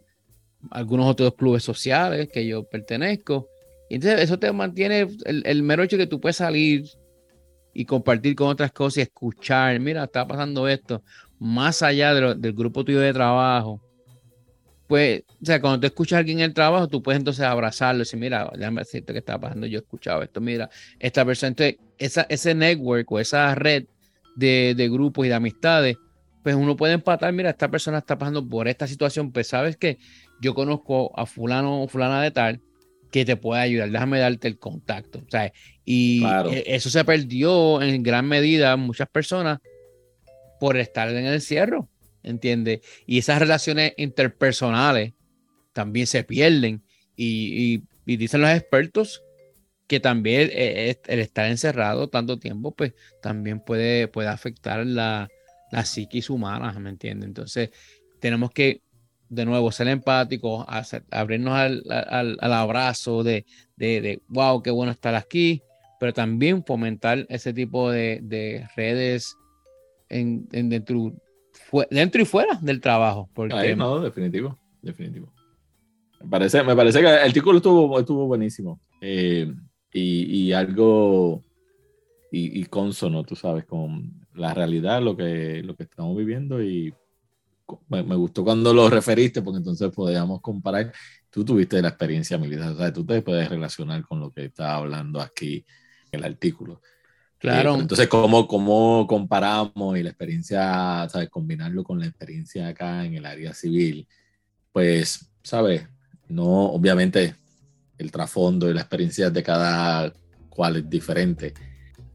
algunos 0.71 1.07
otros 1.07 1.35
clubes 1.35 1.63
sociales 1.63 2.29
que 2.31 2.47
yo 2.47 2.63
pertenezco 2.63 3.49
entonces 3.95 4.21
eso 4.21 4.39
te 4.39 4.51
mantiene 4.51 5.07
el, 5.25 5.63
mero 5.63 5.83
hecho 5.83 5.97
que 5.97 6.07
tú 6.07 6.19
puedes 6.19 6.37
salir 6.37 6.85
y 7.73 7.85
compartir 7.85 8.35
con 8.35 8.47
otras 8.47 8.71
cosas 8.71 8.97
y 8.97 9.01
escuchar, 9.01 9.79
mira, 9.79 10.03
está 10.03 10.27
pasando 10.27 10.67
esto, 10.67 11.03
más 11.39 11.81
allá 11.81 12.13
del 12.13 12.53
grupo 12.53 12.83
tuyo 12.83 12.99
de 12.99 13.13
trabajo. 13.13 13.81
Pues, 14.87 15.23
o 15.41 15.45
sea, 15.45 15.59
cuando 15.59 15.79
tú 15.79 15.87
escuchas 15.87 16.17
a 16.17 16.19
alguien 16.19 16.39
en 16.39 16.45
el 16.45 16.53
trabajo, 16.53 16.87
tú 16.87 17.01
puedes 17.01 17.19
entonces 17.19 17.43
abrazarlo 17.43 17.99
y 17.99 18.05
decir, 18.05 18.19
mira, 18.19 18.51
déjame 18.55 18.81
decirte 18.81 19.13
qué 19.13 19.19
está 19.19 19.39
pasando, 19.39 19.65
yo 19.65 19.79
he 19.79 19.81
escuchado 19.81 20.21
esto, 20.21 20.39
mira, 20.39 20.69
esta 20.99 21.25
persona, 21.25 21.49
entonces, 21.49 21.77
ese 22.29 22.53
network 22.53 23.11
o 23.11 23.19
esa 23.19 23.55
red 23.55 23.85
de, 24.35 24.75
de 24.75 24.89
grupos 24.89 25.25
y 25.25 25.29
de 25.29 25.35
amistades, 25.35 25.97
pues 26.43 26.55
uno 26.55 26.75
puede 26.75 26.93
empatar, 26.93 27.31
mira, 27.33 27.49
esta 27.49 27.71
persona 27.71 27.99
está 27.99 28.17
pasando 28.17 28.47
por 28.47 28.67
esta 28.67 28.85
situación, 28.85 29.31
pues 29.31 29.47
sabes 29.47 29.77
que 29.77 29.97
yo 30.41 30.53
conozco 30.53 31.17
a 31.17 31.25
fulano 31.25 31.81
o 31.81 31.87
fulana 31.87 32.21
de 32.21 32.31
tal, 32.31 32.61
que 33.13 33.25
te 33.25 33.37
pueda 33.37 33.61
ayudar. 33.61 33.91
Déjame 33.91 34.17
darte 34.17 34.47
el 34.47 34.57
contacto. 34.57 35.23
Y 35.85 36.25
e, 36.25 36.63
eso 36.65 36.89
se 36.89 37.05
perdió 37.05 37.79
en 37.79 38.01
gran 38.01 38.27
medida 38.27 38.75
muchas 38.75 39.07
personas 39.07 39.59
por 40.59 40.77
estar 40.77 41.09
en 41.09 41.27
el 41.27 41.35
encierro, 41.35 41.87
¿entiendes? 42.23 42.79
Y 43.05 43.19
esas 43.19 43.37
relaciones 43.37 43.93
interpersonales 43.97 45.13
también 45.73 46.07
se 46.07 46.23
pierden. 46.23 46.81
Y, 47.15 47.83
dicen 48.07 48.41
los 48.41 48.49
expertos 48.49 49.23
que 49.85 49.99
también 49.99 50.49
eh, 50.51 50.97
el 51.05 51.19
estar 51.19 51.45
encerrado 51.51 52.09
tanto 52.09 52.39
tiempo, 52.39 52.73
pues 52.73 52.93
también 53.21 53.59
puede, 53.59 54.07
puede 54.07 54.29
afectar 54.29 54.83
la, 54.87 55.29
la 55.71 55.85
psiquis 55.85 56.31
humana, 56.31 56.73
¿me 56.79 56.89
entiendes? 56.89 57.27
Entonces, 57.27 57.69
tenemos 58.19 58.49
que 58.49 58.81
de 59.33 59.45
nuevo, 59.45 59.71
ser 59.71 59.87
empático, 59.87 60.65
abrirnos 61.11 61.53
al, 61.53 62.37
abrazo 62.39 63.23
de, 63.23 63.45
de, 63.75 64.21
wow, 64.27 64.61
qué 64.61 64.71
bueno 64.71 64.91
estar 64.91 65.15
aquí, 65.15 65.61
pero 65.99 66.13
también 66.13 66.63
fomentar 66.63 67.25
ese 67.29 67.53
tipo 67.53 67.89
de, 67.89 68.67
redes 68.75 69.35
en, 70.09 70.47
dentro, 70.49 71.13
dentro 71.89 72.21
y 72.21 72.25
fuera 72.25 72.59
del 72.61 72.79
trabajo. 72.79 73.29
Porque... 73.33 73.75
no, 73.75 73.99
definitivo, 73.99 74.57
definitivo. 74.81 75.31
Me 76.21 76.29
parece, 76.29 76.63
me 76.63 76.75
parece 76.75 77.01
que 77.01 77.07
el 77.07 77.19
artículo 77.19 77.57
estuvo, 77.57 77.99
estuvo 77.99 78.27
buenísimo 78.27 78.79
eh, 79.01 79.51
y, 79.91 80.43
y, 80.43 80.53
algo 80.53 81.43
y, 82.31 82.61
y, 82.61 82.65
consono, 82.65 83.23
tú 83.23 83.35
sabes, 83.35 83.65
con 83.65 84.25
la 84.33 84.53
realidad, 84.53 85.01
lo 85.01 85.17
que, 85.17 85.61
lo 85.63 85.75
que 85.75 85.83
estamos 85.83 86.15
viviendo 86.15 86.63
y 86.63 86.93
me, 87.89 88.15
gustó 88.15 88.43
cuando 88.43 88.73
lo 88.73 88.89
referiste, 88.89 89.41
porque 89.41 89.57
entonces 89.57 89.91
podíamos 89.91 90.41
comparar. 90.41 90.91
Tú 91.29 91.43
tuviste 91.43 91.81
la 91.81 91.89
experiencia 91.89 92.37
militar, 92.37 92.71
o 92.71 92.77
sea, 92.77 92.93
tú 92.93 93.05
te 93.05 93.21
puedes 93.21 93.49
relacionar 93.49 94.03
con 94.03 94.19
lo 94.19 94.31
que 94.31 94.45
está 94.45 94.75
hablando 94.75 95.19
aquí 95.19 95.65
en 96.11 96.19
el 96.19 96.25
artículo. 96.25 96.81
Claro. 97.39 97.75
Eh, 97.75 97.79
entonces, 97.79 98.07
¿cómo, 98.07 98.47
¿cómo 98.47 99.05
comparamos 99.07 99.97
y 99.97 100.03
la 100.03 100.09
experiencia, 100.09 101.07
¿sabes? 101.09 101.29
Combinarlo 101.29 101.83
con 101.83 101.99
la 101.99 102.05
experiencia 102.05 102.67
acá 102.67 103.05
en 103.05 103.15
el 103.15 103.25
área 103.25 103.53
civil. 103.53 104.07
Pues, 104.71 105.29
¿sabes? 105.43 105.87
No, 106.27 106.67
obviamente, 106.71 107.35
el 107.97 108.11
trasfondo 108.11 108.69
y 108.69 108.73
la 108.73 108.81
experiencia 108.81 109.29
de 109.29 109.43
cada 109.43 110.13
cual 110.49 110.77
es 110.77 110.89
diferente. 110.89 111.53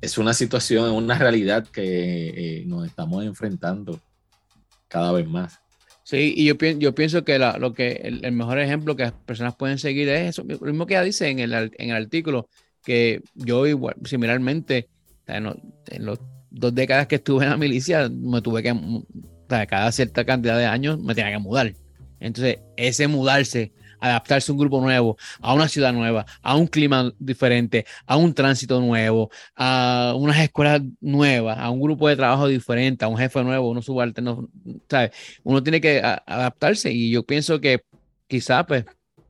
Es 0.00 0.16
una 0.16 0.32
situación, 0.32 0.92
una 0.92 1.18
realidad 1.18 1.66
que 1.66 2.60
eh, 2.60 2.64
nos 2.66 2.86
estamos 2.86 3.24
enfrentando 3.24 4.00
cada 4.88 5.12
vez 5.12 5.26
más. 5.26 5.60
Sí, 6.02 6.32
y 6.36 6.46
yo, 6.46 6.54
yo 6.54 6.94
pienso 6.94 7.22
que 7.22 7.38
lo 7.38 7.74
que 7.74 8.00
el, 8.02 8.32
mejor 8.32 8.58
ejemplo 8.58 8.96
que 8.96 9.02
las 9.04 9.12
personas 9.12 9.54
pueden 9.56 9.78
seguir 9.78 10.08
es 10.08 10.30
eso, 10.30 10.42
lo 10.42 10.58
mismo 10.58 10.86
que 10.86 10.94
ella 10.94 11.02
dice 11.02 11.28
en 11.28 11.38
el, 11.38 11.52
en 11.52 11.90
el 11.90 11.96
artículo, 11.96 12.48
que 12.82 13.20
yo 13.34 13.66
igual, 13.66 13.94
similarmente, 14.04 14.88
en, 15.26 15.44
las 15.44 16.18
dos 16.50 16.74
décadas 16.74 17.06
que 17.06 17.16
estuve 17.16 17.44
en 17.44 17.50
la 17.50 17.56
milicia, 17.58 18.08
me 18.08 18.40
tuve 18.40 18.62
que, 18.62 18.74
cada 19.46 19.92
cierta 19.92 20.24
cantidad 20.24 20.56
de 20.56 20.64
años, 20.64 20.98
me 20.98 21.14
tenía 21.14 21.32
que 21.32 21.38
mudar. 21.38 21.74
Entonces, 22.20 22.58
ese 22.78 23.06
mudarse 23.06 23.72
adaptarse 24.00 24.50
a 24.50 24.54
un 24.54 24.58
grupo 24.58 24.80
nuevo, 24.80 25.16
a 25.40 25.54
una 25.54 25.68
ciudad 25.68 25.92
nueva, 25.92 26.26
a 26.42 26.56
un 26.56 26.66
clima 26.66 27.12
diferente, 27.18 27.86
a 28.06 28.16
un 28.16 28.34
tránsito 28.34 28.80
nuevo, 28.80 29.30
a 29.56 30.14
unas 30.16 30.38
escuelas 30.38 30.82
nuevas, 31.00 31.58
a 31.58 31.70
un 31.70 31.80
grupo 31.80 32.08
de 32.08 32.16
trabajo 32.16 32.48
diferente, 32.48 33.04
a 33.04 33.08
un 33.08 33.16
jefe 33.18 33.42
nuevo, 33.42 33.70
unos 33.70 33.86
subalternos, 33.86 34.46
¿sabes? 34.88 35.10
Uno 35.44 35.62
tiene 35.62 35.80
que 35.80 36.00
adaptarse 36.00 36.92
y 36.92 37.10
yo 37.10 37.22
pienso 37.24 37.60
que 37.60 37.80
quizás, 38.26 38.64
pues, 38.66 38.84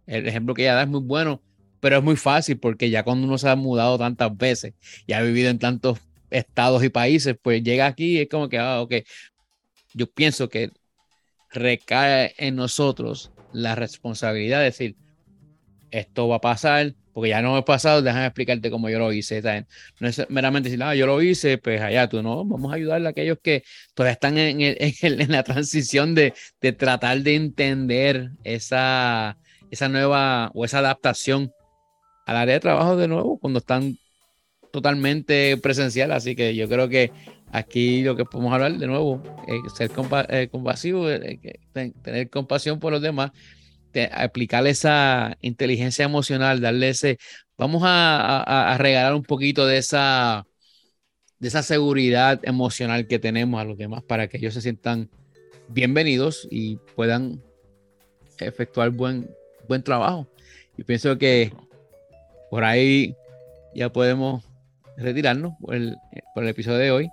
el 0.07 0.27
ejemplo 0.27 0.55
que 0.55 0.63
ella 0.63 0.75
da 0.75 0.83
es 0.83 0.89
muy 0.89 1.01
bueno, 1.01 1.43
pero 1.81 1.99
es 1.99 2.03
muy 2.03 2.17
fácil 2.17 2.59
porque 2.59 2.91
ya 2.91 3.03
cuando 3.03 3.27
uno 3.27 3.39
se 3.39 3.49
ha 3.49 3.57
mudado 3.57 3.99
tantas 3.99 4.37
veces 4.37 4.75
y 5.07 5.13
ha 5.13 5.23
vivido 5.23 5.51
en 5.51 5.59
tantos 5.59 5.99
estados 6.31 6.83
y 6.85 6.89
países, 6.89 7.37
pues 7.41 7.63
llega 7.63 7.87
aquí 7.87 8.17
y 8.17 8.21
es 8.23 8.29
como 8.29 8.49
que, 8.49 8.59
ah, 8.59 8.81
ok, 8.81 8.95
yo 9.95 10.07
pienso 10.11 10.49
que 10.49 10.71
recae 11.51 12.35
en 12.37 12.57
nosotros 12.57 13.31
la 13.53 13.75
responsabilidad 13.75 14.59
de 14.59 14.65
decir, 14.65 14.97
esto 15.91 16.29
va 16.29 16.37
a 16.37 16.41
pasar, 16.41 16.95
porque 17.13 17.31
ya 17.31 17.43
no 17.43 17.57
ha 17.57 17.65
pasado, 17.65 18.03
déjame 18.03 18.27
explicarte 18.27 18.71
cómo 18.71 18.89
yo 18.89 18.99
lo 18.99 19.13
hice. 19.13 19.43
No 19.99 20.09
es 20.09 20.25
meramente 20.29 20.69
decir, 20.69 20.83
ah, 20.83 20.95
yo 20.95 21.07
lo 21.07 21.21
hice, 21.21 21.59
pues 21.59 21.81
allá 21.81 22.09
tú 22.09 22.23
no, 22.23 22.45
vamos 22.45 22.73
a 22.73 22.77
ayudarle 22.77 23.09
a 23.09 23.11
aquellos 23.11 23.39
que 23.43 23.65
todavía 23.95 24.13
están 24.13 24.39
en, 24.39 24.61
en, 24.61 25.33
la 25.33 25.43
transición 25.43 26.15
de, 26.15 26.35
de, 26.61 26.73
tratar 26.73 27.21
de 27.23 27.35
entender 27.35 28.31
esa, 28.45 29.37
esa 29.71 29.89
nueva 29.89 30.51
o 30.55 30.65
esa 30.65 30.79
adaptación 30.79 31.53
al 32.27 32.37
área 32.37 32.55
de 32.55 32.61
trabajo 32.61 32.97
de 32.97 33.09
nuevo, 33.09 33.39
cuando 33.39 33.59
están 33.59 33.97
totalmente 34.71 35.57
presencial. 35.57 36.13
Así 36.13 36.37
que 36.37 36.55
yo 36.55 36.69
creo 36.69 36.89
que 36.89 37.11
aquí 37.53 38.03
lo 38.03 38.17
que 38.17 38.25
podemos 38.25 38.53
hablar 38.53 38.77
de 38.79 38.87
nuevo, 38.87 39.23
es 39.47 39.73
ser 39.73 39.91
eh, 40.29 40.49
compasivo, 40.51 41.11
eh, 41.11 41.41
tener 42.03 42.31
compasión 42.31 42.79
por 42.79 42.93
los 42.93 43.03
demás, 43.03 43.33
aplicar 44.13 44.67
esa 44.67 45.37
inteligencia 45.41 46.05
emocional, 46.05 46.61
darle 46.61 46.91
ese, 46.91 47.19
vamos 47.57 47.83
a, 47.85 48.77
regalar 48.79 49.15
un 49.15 49.25
poquito 49.25 49.67
de 49.67 49.79
esa, 49.79 50.47
de 51.39 51.49
esa 51.49 51.63
seguridad 51.63 52.41
emocional 52.45 53.07
que 53.07 53.19
tenemos 53.19 53.61
a 53.61 53.65
los 53.65 53.79
demás 53.79 54.03
para 54.05 54.29
que 54.29 54.37
ellos 54.37 54.55
se 54.55 54.61
sientan 54.61 55.11
bienvenidos 55.69 56.47
y 56.51 56.77
puedan 56.95 57.43
efectuar 58.39 58.91
buen, 58.91 59.29
trabajo. 59.85 60.29
Y 60.77 60.85
pienso 60.85 61.19
que 61.19 61.53
por 62.51 62.65
ahí 62.65 63.17
ya 63.75 63.93
podemos 63.93 64.45
retirarnos 64.97 65.55
por 65.61 65.75
el 65.75 66.49
episodio 66.49 66.79
de 66.79 66.91
hoy. 66.91 67.11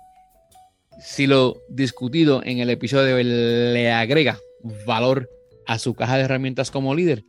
Si 0.98 1.26
lo 1.26 1.62
discutido 1.68 2.42
en 2.44 2.58
el 2.58 2.70
episodio 2.70 3.16
le 3.22 3.92
agrega 3.92 4.38
valor 4.86 5.28
a 5.66 5.78
su 5.78 5.94
caja 5.94 6.16
de 6.16 6.24
herramientas 6.24 6.70
como 6.70 6.94
líder, 6.94 7.24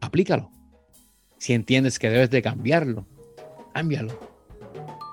aplícalo. 0.00 0.50
Si 1.38 1.52
entiendes 1.52 1.98
que 1.98 2.10
debes 2.10 2.30
de 2.30 2.42
cambiarlo, 2.42 3.06
cámbialo. 3.74 4.18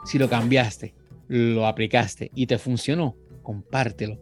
Si 0.05 0.17
lo 0.17 0.29
cambiaste, 0.29 0.93
lo 1.27 1.67
aplicaste 1.67 2.31
y 2.35 2.47
te 2.47 2.57
funcionó, 2.57 3.15
compártelo, 3.41 4.19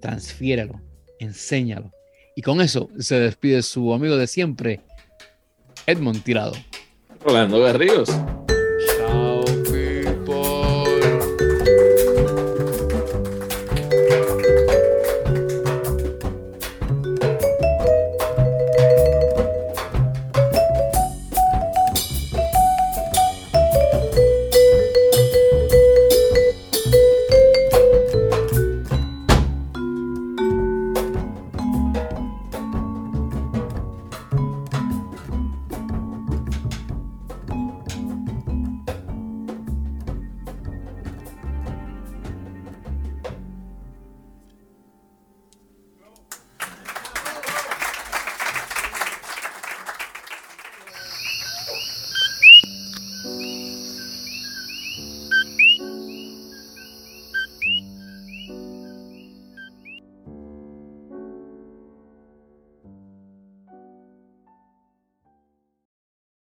transfiérelo, 0.00 0.80
enséñalo. 1.18 1.92
Y 2.34 2.42
con 2.42 2.60
eso 2.60 2.90
se 2.98 3.18
despide 3.18 3.62
su 3.62 3.92
amigo 3.94 4.16
de 4.16 4.26
siempre, 4.26 4.80
Edmond 5.86 6.22
Tirado. 6.22 6.52
Rolando 7.20 7.60
Berríos. 7.60 8.10